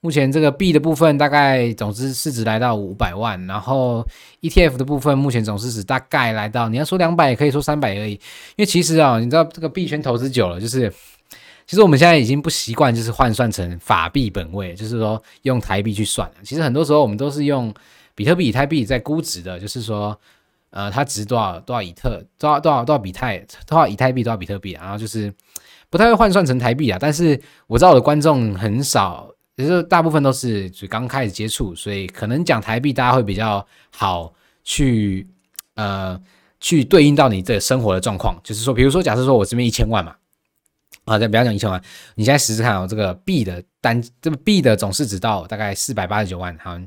[0.01, 4.07] 目前这个币的部分大概总之市值来到五百万，然后
[4.43, 8.21] ETF 的部分目前总市值大概来到，你要说两百也可以说三百而已，因
[8.59, 10.89] 为其实啊，你知道这个币圈投资久了，就是
[11.67, 16.35] 其实我们现在已经不习惯就是换算成法币本位，就是说用台币去算了。
[16.45, 17.75] 其实很多时候我们都是用
[18.15, 20.17] 比特币、以太币在估值的，就是说
[20.71, 23.27] 呃它值多少多少以特多少多少多少比特
[23.67, 25.35] 多少以太币多少比特币，然后就是
[25.91, 26.99] 不太会换算成台币啊。
[27.01, 29.29] 但是我知道我的观众很少。
[29.59, 35.27] 其实大部分都是就刚开始接触，所以可能讲台币，大家会比较好去
[35.75, 36.17] 呃
[36.61, 38.41] 去对应到你这生活的状况。
[38.45, 40.15] 就是说，比如说，假设说我这边一千万嘛，
[41.07, 41.83] 啊，再不要讲一千万，
[42.15, 46.79] 你现在试试看哦，这个币的单，这个币的总市值到大概四百八十九万，好，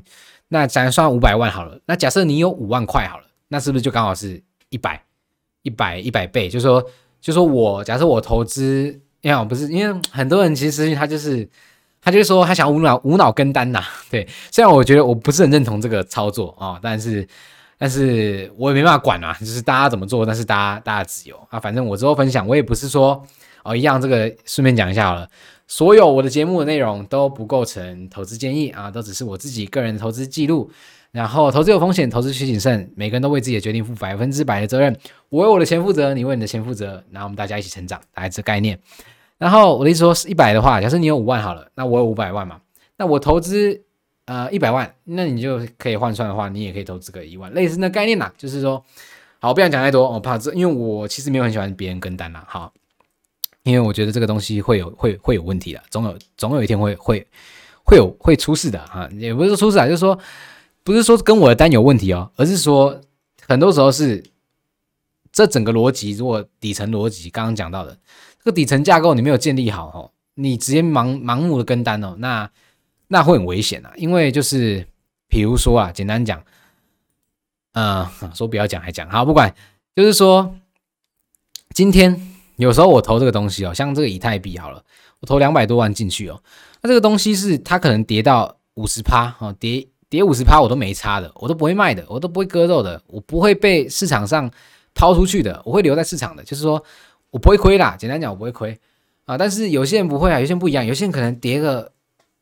[0.48, 1.78] 那咱算五百万好了。
[1.84, 4.98] 那假设你有五万块好了，那是不是就刚好是一百
[5.60, 6.48] 一百一百倍？
[6.48, 6.80] 就是说，
[7.20, 11.46] 就是说我假设我投资，因为不是因为很多人其实他就是。
[12.02, 14.26] 他就是说，他想无脑无脑跟单呐， 对。
[14.50, 17.26] 虽然我觉得我不是很认同这个操作啊，但是，
[17.78, 21.60] 但是我也没办法管啊，就是大家怎么做，但是大家大家自由啊。
[21.60, 23.24] 反正我之后分享，我也不是说
[23.62, 25.28] 哦一样，这个顺便讲一下好了。
[25.68, 30.70] 所有我的节目的内容都不构成投资建议啊，都只是我自己个人的投资记录。
[31.12, 34.96] 然后，投资有风险，投资需谨慎，每个人都为自己的决定负百分之百的责任。
[35.28, 38.78] 我为我的钱负责，你为你的钱负责，然后我们大家一起成长，大概这概念。
[39.42, 42.60] 然后我的意思说是一百的话，假设你有五万好了，那我有五百万嘛，
[42.96, 43.82] 那我投资
[44.26, 48.84] 呃一百万，那你就可以换算的话，你也可以投资个一万，类似那概念呐，就是说，
[49.40, 52.72] 好，我不想讲太多，我怕这，因为我其实没有很喜欢别人跟单呐，好，
[53.64, 57.26] 因为我觉得这个东西会有会会有问题的，总有总有一天会会
[57.82, 60.16] 会有会出事的哈，也不是说出事啊，就是说
[60.84, 63.00] 不是说跟我的单有问题哦，而是说
[63.48, 64.22] 很多时候是
[65.32, 67.98] 这整个逻辑，如果底层逻辑刚刚讲到的。
[68.44, 72.50] 这个底层架构你没有建立好哦，你直接盲盲目的跟单哦，那
[73.06, 73.92] 那会很危险啊。
[73.96, 74.84] 因为就是
[75.28, 76.42] 比如说啊，简单讲，
[77.74, 79.54] 嗯，说不要讲还讲，好不管，
[79.94, 80.56] 就是说
[81.70, 82.20] 今天
[82.56, 84.82] 有时候我投这个东西哦，像这个以太币好了，
[85.20, 86.42] 我投两百多万进去哦，
[86.80, 94.50] 那这个东西是它可能跌到五十趴哦，跌跌五十趴我都没差的，我都不会卖的，我都不会割肉的，我不会被市场上
[94.94, 96.82] 抛出去的，我会留在市场的，就是说。
[97.32, 98.78] 我不会亏啦，简单讲我不会亏
[99.24, 101.90] 啊，但是有些人不会啊，有些人不一样，有些人可能跌个，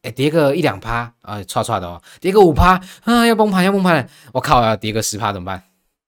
[0.03, 5.63] 哎，跌个一两趴啊，唰唰的哦，跌个五趴啊，要崩盘要崩盘了，我靠，要跌个十趴怎么办？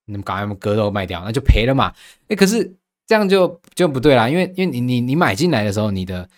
[0.04, 1.92] 你们赶快割肉卖掉，那就赔了嘛。
[2.28, 2.74] 哎，可是
[3.06, 6.28] 这样就就不对啦，因为因为你你你买进来的时候，你的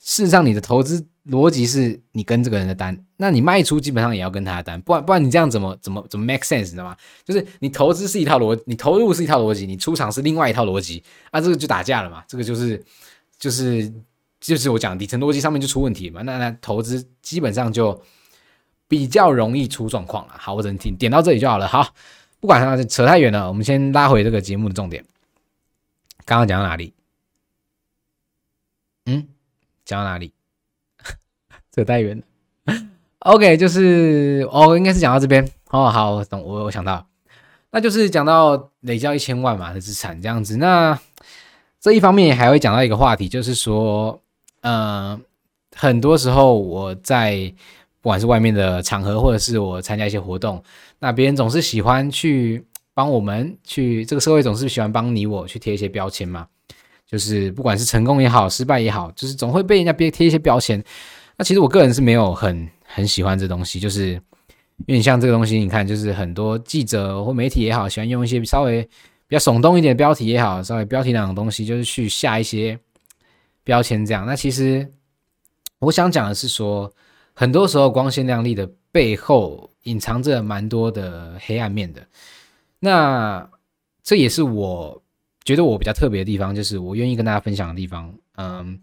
[0.00, 6.96] 事实上你的投资逻辑是你跟这个人的单，那你卖出基本上也要跟他的单，不然不然你这样怎么怎么怎么 make sense 你知道吗？
[7.24, 12.82] 就是你投资是一套逻，你投入是一套逻辑，你出场是另外一套逻辑，啊，这个就打架了嘛，这个就是
[13.38, 13.92] 就是
[14.40, 18.02] 就是我讲底层逻辑上面就出问题嘛，那那投资基本上就
[18.88, 20.34] 比较容易出状况了。
[20.38, 21.68] 好，我只能听点到这里就好了。
[21.68, 21.94] 好，
[22.40, 25.04] 不管它扯太远了，我们先拉回这个节目的重点。
[26.24, 26.94] 刚刚讲到哪里？
[29.04, 29.28] 嗯，
[29.84, 30.32] 讲到哪里？
[31.74, 32.74] 扯太远了。
[33.20, 35.90] OK，就是哦，应该是讲到这边哦。
[35.90, 37.06] 好，我懂，我我想到，
[37.70, 40.56] 那就是讲到累积一千万嘛的资产这样子。
[40.56, 40.98] 那
[41.80, 44.18] 这一方面还会讲到一个话题，就是说，
[44.62, 45.20] 嗯、
[45.76, 47.52] 很多时候我在
[48.00, 50.62] 不管是外面的场合，或者是我参加一些活动，
[50.98, 52.64] 那别人总是喜欢去
[52.94, 56.46] 帮我们去，这个社会总是喜欢帮你我去贴一些标签嘛。
[57.06, 60.82] 就是不管是成功也好，失败也好，就是总会被人家别贴一些标签。
[61.40, 64.12] 那其实我个人是没有很很喜欢这东西，就是
[64.84, 68.82] 因为像这个东西，你看，就是很多记者或媒体也好，喜欢用一些稍微
[69.26, 72.78] 比较耸动一点的标题也好，稍微标题党的东西，就是去下一些
[73.64, 74.26] 标签这样。
[74.26, 74.86] 那其实
[75.78, 76.92] 我想讲的是说，
[77.32, 82.06] 很多时候光鲜亮丽的背后隐藏着蛮多的黑暗面的。
[82.80, 83.48] 那
[84.02, 85.02] 这也是我。
[85.42, 88.14] 觉得我比较特别的地方，就是我愿意跟大家分享的地方。
[88.36, 88.78] 嗯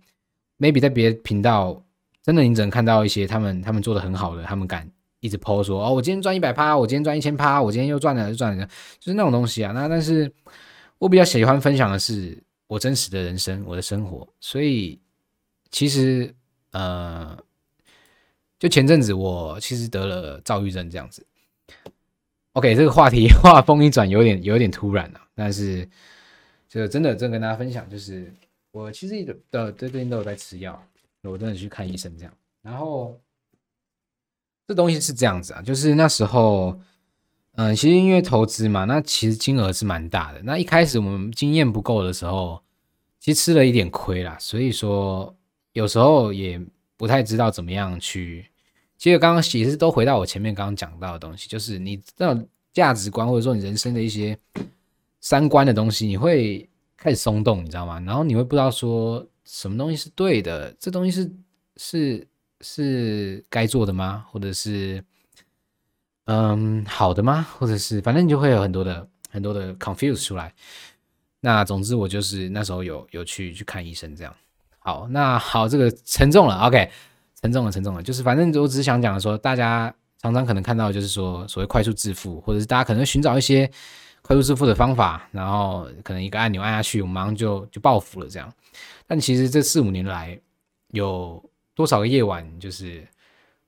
[0.58, 1.80] ，maybe 在别的频道，
[2.28, 4.86] 真的你只能看到一些他们他们做的很好的，他们敢
[5.22, 8.66] 一直 po 说哦，我今天赚一百趴，我今天赚一千趴，我今天又赚了又赚了，
[9.00, 9.72] 就是那种东西啊。
[9.72, 10.30] 那但是
[10.98, 14.28] 我比较喜欢分享的是我真实的人生，我的生活。
[14.42, 15.00] 所以
[15.72, 16.36] 其实
[16.72, 17.38] 呃，
[18.60, 21.26] 就前阵子我其实得了躁郁症这样子。
[22.52, 25.90] OK，这个话题 话锋一转，有点有点突然了，但是。
[26.70, 28.30] 就真的，真跟大家分享，就是
[28.72, 30.84] 我其实一直的最近都有在吃药，
[31.28, 32.34] 我真的去看医生这样。
[32.62, 33.20] 然后
[34.68, 36.80] 这东西是这样子啊，就是那时候，
[37.54, 40.42] 嗯，其实因为投资嘛，那其实金额是蛮大的。
[40.44, 42.62] 那一开始我们经验不够的时候，
[43.20, 44.38] 其实吃了一点亏啦。
[44.40, 45.36] 所以说
[45.74, 46.60] 有时候也
[46.96, 48.46] 不太知道怎么样去。
[48.98, 54.38] 其实刚刚其实都回到我前面刚刚讲到的东西，就是你这种价值观或者说你人生的一些。
[55.20, 58.00] 三观的东西，你会开始松动，你知道吗？
[58.02, 61.32] 然后你会不知道说什么东西是对的，这东西是
[61.78, 62.28] 是
[62.60, 64.26] 是该做的吗？
[64.30, 65.02] 或者是
[66.26, 67.48] 嗯好的吗？
[67.58, 70.54] 或者是反正你就会有很多的很多的 confuse 出来。
[71.40, 74.36] 那总之我就是那时候有有去去看医生这样。
[74.80, 76.92] 好，那好，这个沉重了，OK，
[77.42, 78.04] 沉重了，沉重了。
[78.04, 83.72] 就是反正我只是想讲的说，大家常常可能看到就是说所谓快速致富，或者是大家可能寻找一些。
[84.28, 88.54] 快速致富的方法，然后可能一个按钮按下去，我马上就就暴富了这样。
[89.06, 90.38] 但其实这四五年来，
[90.90, 91.42] 有
[91.74, 93.08] 多少个夜晚，就是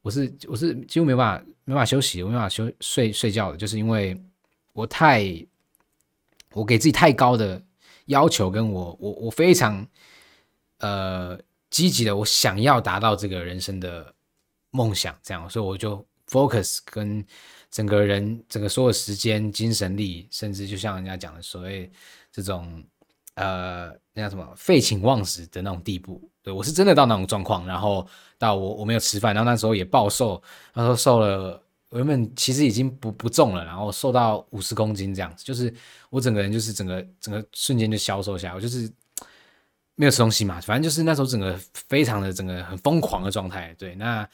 [0.02, 4.22] 我是我是几乎没办法没办法休息，我没办法休睡睡觉的，就是因为
[4.74, 5.24] 我太
[6.52, 7.64] 我给自己太高的
[8.08, 9.88] 要求，跟我我我非常
[10.80, 11.40] 呃
[11.70, 14.14] 积极的，我想要达到这个人生的
[14.72, 17.26] 梦想，这样，所以我就 focus 跟。
[17.72, 21.90] 整个人，整个所有时间、精神力，甚至就像人家讲的所谓
[22.32, 22.84] 这种，
[23.36, 26.20] 呃，那叫什么废寝忘食的那种地步。
[26.42, 28.08] 对，我是真的到那种状况，然后
[28.40, 30.42] 到我我没有吃饭，然后那时候也暴瘦，
[30.74, 31.62] 那时候瘦了，
[31.92, 35.72] 原本其实已经不不重了，然后瘦到五十公斤这样子，就是
[36.10, 38.92] 我整个人就是整个整个瞬间就消瘦下来，我就是
[39.94, 43.76] 没有吃东西嘛，反正就是那时候整个非常的整个很疯狂的状态。
[43.78, 44.28] 对，那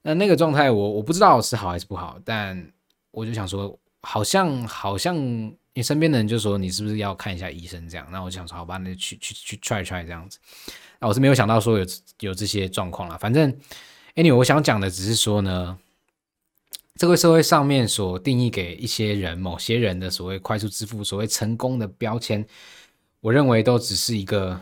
[0.00, 2.72] 那那个状态我我不知道是好还是不好，但。
[3.18, 5.16] 我就想说，好像好像
[5.74, 8.06] 你身边的人就说你是不是要看一下医生这样？
[8.12, 10.38] 那我就想说，好吧，那去去去 try try 这样子。
[11.00, 11.86] 那我是没有想到说有
[12.20, 13.16] 有这些状况啦。
[13.18, 13.52] 反正
[14.14, 15.76] anyway，我想讲的只是说呢，
[16.94, 22.46] 这个社会上面所定义给一些人、某些人的所谓快速致富、所谓成功的标签，
[23.20, 24.60] 我认为都只是一个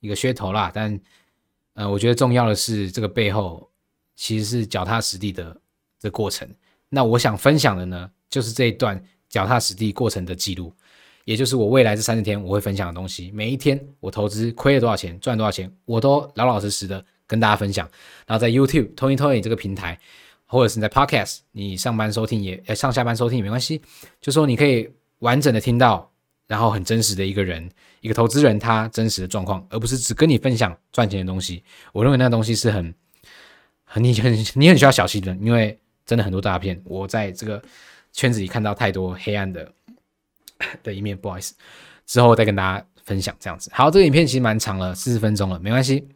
[0.00, 0.70] 一个噱头啦。
[0.72, 1.00] 但
[1.74, 3.68] 呃，我觉得重要的是这个背后
[4.14, 5.60] 其实是脚踏实地的
[5.98, 6.48] 这过程。
[6.96, 10.72] 那我想分享的呢，就是这一段脚踏实地过程的记录，
[11.26, 13.30] 也就是我未来这三十天我会分享的东西。
[13.32, 17.86] 每一天我投资亏了多少钱，赚多少钱，我都老老实实的跟大家分享。
[18.26, 20.00] 然后在 YouTube Tony Tony 这个平台，
[20.46, 23.82] 或者是你在 Podcast，你上班收听也，上下班收听也没关系，
[24.22, 24.88] 就说你可以
[25.18, 26.10] 完整的听到，
[26.46, 27.70] 然后很真实的一个人，
[28.00, 31.62] 一个投资人他真实的状况，而不是只跟你分享赚钱的东西。
[31.92, 32.94] 我认为那东西是很
[33.84, 35.78] 很你很你很需要小心的，因为。
[36.06, 37.60] 真的很多诈骗，我在这个
[38.12, 39.70] 圈子里看到太多黑暗的
[40.82, 41.54] 的一面，不好意思，
[42.06, 43.68] 之后再跟大家分享这样子。
[43.74, 46.08] 好，这个影片其实蛮长了，四十分钟了，没关系。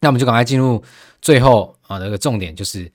[0.00, 0.82] 那我们就赶快进入
[1.20, 2.90] 最后啊，那个重点就是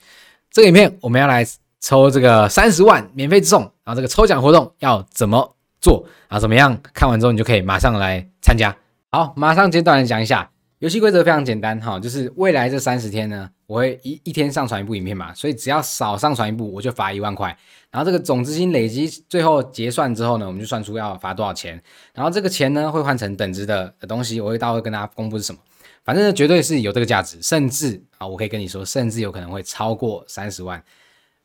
[0.49, 1.45] 这个影片我们要来
[1.79, 6.39] 抽这个三十万免费送，然后这个抽奖活动要怎么做啊？
[6.39, 6.81] 怎么样？
[6.93, 8.75] 看完之后你就可以马上来参加。
[9.11, 10.49] 好，马上简短的讲一下。
[10.79, 17.55] 游戏规则非常简单哈，就是未来这三十天呢，我会一一天上传一部影片嘛，所以只要少上传一部，我就罚一万块。
[17.89, 21.81] 然后这个总资金累积最后结算之后呢，我们就算出要罚多少钱。
[22.13, 25.59] 然后这个钱呢，会换成等值的的东西，我会到会跟大家公布是什么。
[26.03, 30.83] 反正呢，绝对是有这个价值，甚至啊，我可以跟你说，甚至有可能会超过三十万，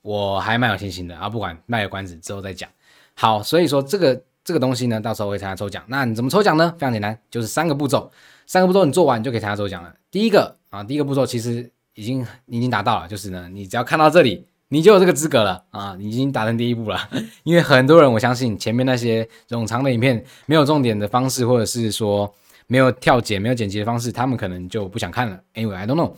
[0.03, 1.29] 我还蛮有信心的啊。
[1.29, 2.69] 不管卖个关子之后再讲。
[3.15, 5.83] 好，所以说这个这个东西呢，到时候会参加抽奖。
[5.87, 6.75] 那你怎么抽奖呢？
[6.77, 8.11] 非常简单，就是三个步骤，
[8.47, 9.95] 三个步骤你做完你就可以参加抽奖了。
[10.11, 11.71] 第一个啊，第一个步骤其实
[12.01, 16.99] 已经已经达到了，就是呢，你只要看到这里，你就有这个资格了啊，你已经达成第一步了。
[17.45, 22.33] 因为很多人，我相信前面那些冗长的影片没有重点的方式，或者是说
[22.67, 25.39] 没有跳剪、没有剪辑的方式，他们可能就不想看了。
[25.55, 26.13] Anyway，I don't know。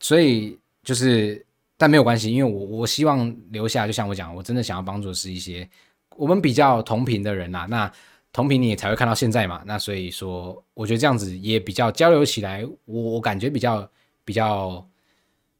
[0.00, 1.44] 所以就是。
[1.80, 5.70] 但没有关系，因为我我希望留下，就像我讲，我真的想要帮助的是一些
[6.16, 7.66] 我们比较同频的人呐、啊。
[7.66, 7.92] 那
[8.32, 9.62] 同频你也才会看到现在嘛。
[9.64, 13.88] 那所以说，我觉得这样子也比较交流起来，我我感觉比较
[14.24, 14.84] 比较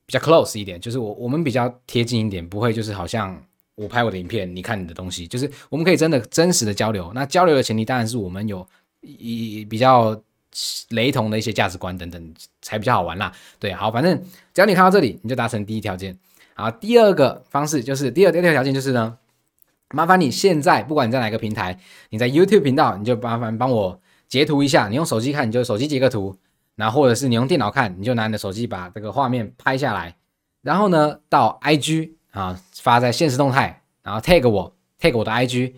[0.09, 3.41] 比较 close 一点，就是我我们比较贴近一点，不会就是好像
[3.77, 7.13] 我拍我的影片，你看你的东西，就是我们可以真的真实的交流。
[7.15, 8.67] 那交流的前提当然是我们有
[9.03, 10.21] 一比较。
[10.89, 13.31] 雷同的一些价值观等等才比较好玩啦。
[13.61, 14.19] 对，好，反正
[14.55, 16.19] 只要你看到这里，你就达成第一条件。
[16.55, 19.19] 好，第二个方式就是第二第二条条件就是呢，
[19.91, 21.79] 麻烦你现在不管你在哪个平台，
[22.09, 24.89] 你在 YouTube 频道，你就麻烦帮我截图一下。
[24.89, 26.35] 你用手机看，你就手机截个图，
[26.79, 30.15] 然后或者是你用电脑看，你就拿你的手机把这个画面拍下来，
[30.63, 35.75] 然后呢到 IG 啊发在现实动态，然后 tag 我 tag 我的 IG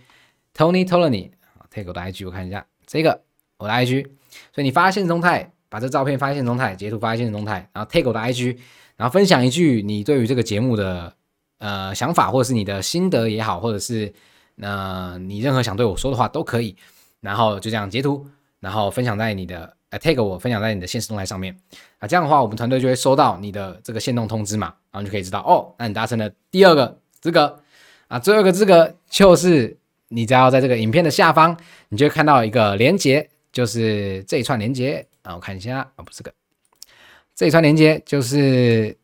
[0.55, 3.23] Tony Tony，啊 tag 我的 IG 我看一下这个
[3.57, 4.07] 我的 IG。
[4.53, 8.59] 所以你发现实动态，把这照片发现实动态，截图发现实动态，然后 tag 我的 IG，
[8.97, 11.15] 然后分享一句你对于这个节目的
[11.59, 14.13] 呃想法，或者是你的心得也好，或者是
[14.61, 16.77] 呃你任何想对我说的话都可以，
[17.23, 18.27] 然后就这样截图，
[18.61, 21.55] 然后分享在你的呃 tag 我，分享在你的限时动态上面。
[21.99, 27.61] 啊，这样的话我们团队就会收到你的这个限动通知嘛，然后就可以知道哦，那你达成了第二个资格。
[28.09, 29.77] 啊，最后一个资格就是
[30.09, 31.57] 你只要在这个影片的下方，
[31.91, 33.29] 你就会看到一个连接。
[33.53, 36.33] 就是这一串连接啊，我看一下啊，不是个。
[37.35, 38.97] 这一串连接，就是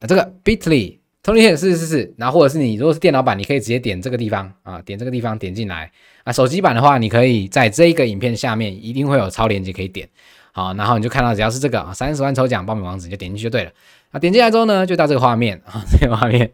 [0.00, 5.90] 啊这个 Bitly Tony 是是是，然后或者是你如果是电脑版，你可以直接点这个地方啊，点这个地方点进来
[6.22, 10.06] 啊，手机版的话，你可以在这一个影片下面一定会有超连接可以点，
[10.52, 13.70] 好，然后你就看到只要是这个啊三十万抽奖报名网址，你就点进去就对了
[14.10, 16.50] 啊，点进来之后呢，就到这个画面啊，这个画面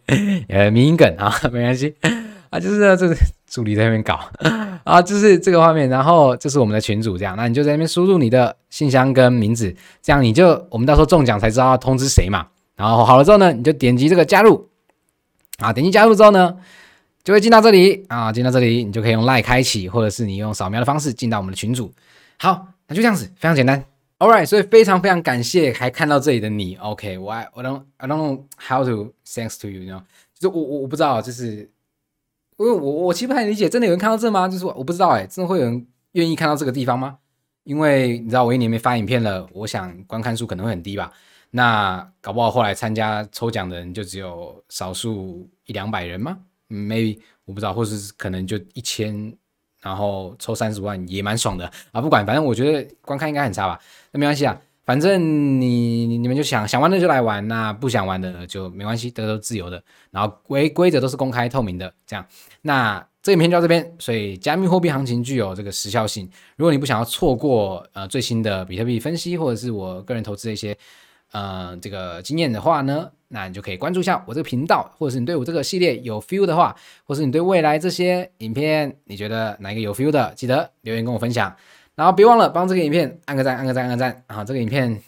[0.49, 1.93] 呃迷因梗啊，没关系
[2.51, 3.16] 啊，就是这个
[3.51, 4.21] 助理在那边搞。
[4.85, 12.47] 啊，就是这个画面，然后这是我们的群主，这样，那你就在那边输入你的信箱跟名字，这样你就我们到时候中奖才知道要通知谁嘛。
[12.81, 14.66] 然后好了之后呢，你就点击这个加入，
[15.59, 16.57] 啊，点击加入之后呢，
[17.22, 21.93] 就会进到这里啊，进到这里你就可以用 LINE 开启，或者是你用扫描的方式进到我们的群组。
[22.39, 23.85] 好，那就这样子，非常简单。
[24.18, 26.76] All right，所以非常非常感谢还看到这里的你。
[26.76, 30.03] OK，我 I, I don't I don't know how to thanks to you，你知道，
[30.39, 31.70] 就是我我我不知道，就是。
[32.59, 34.47] 因为我我其实不太理解，真的有人看到这吗？
[34.47, 37.16] 就是我不知道哎，真的会有人愿意看到这个地方吗？
[37.64, 41.11] 因为你知道我一年没发影片了，我想观看数可能会很低吧。
[41.51, 46.39] 那搞不好后来参加抽奖的人就只有少数一两百人吗
[46.69, 49.37] ？Maybe 我不知道，或是可能就一千，
[49.83, 52.01] 然后抽三十万也蛮爽的啊。
[52.01, 53.81] 不管，反正我觉得观看应该很差吧。
[54.13, 54.61] 那没关系啊。
[54.83, 59.81] 反正你你们就想想玩的就来玩，那不想玩的就没关系，这都自由的。
[60.11, 62.27] 然后规规则都是公开透明的，这样。
[62.63, 66.29] 那这影片就到这边，所以加密货币行情具有这个时效性。
[66.57, 70.77] 如果你不想要错过呃最新的比特币分析，或者是我个人投资的一些
[71.33, 76.74] 呃这个经验的话呢，那你就可以关注一下我这个频道，或者是你对我这个系列有 feel 的话，
[77.05, 81.55] 或是你对未来这些影片你觉得哪一个有 feel 的，记得留言跟我分享。
[81.97, 84.43] 然后别忘了帮这个影片按个赞，按个赞，按个赞啊！
[84.43, 85.03] 这个影片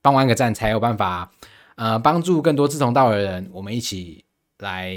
[0.00, 1.30] 帮我按个赞，才有办法
[1.76, 4.24] 呃帮助更多志同道合的人，我们一起
[4.58, 4.92] 来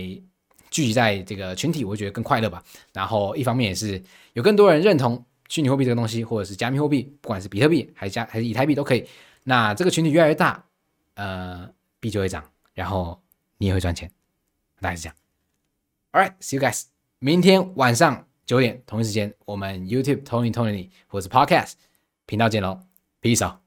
[0.71, 2.63] 聚集在这个群体，我觉得更快乐吧。
[2.93, 4.01] 然后一方面也是
[4.33, 9.05] 有更多人认同虚拟货币这个东西，或者是加密货币，不管是比特币还是加还是以太币都可以。
[9.45, 10.65] 那这个群体越来越大，
[11.13, 12.43] 呃，币就会涨，
[12.73, 13.23] 然后
[13.57, 14.11] 你也会赚钱，
[14.81, 15.15] 大概是这样。
[16.11, 16.87] All right, see you guys，
[17.19, 18.27] 明天晚上。
[18.45, 21.73] 九点同一时间，我们 YouTube Tony Tony 或者是 Podcast
[22.27, 22.79] 频道见喽
[23.19, 23.64] ，Peace。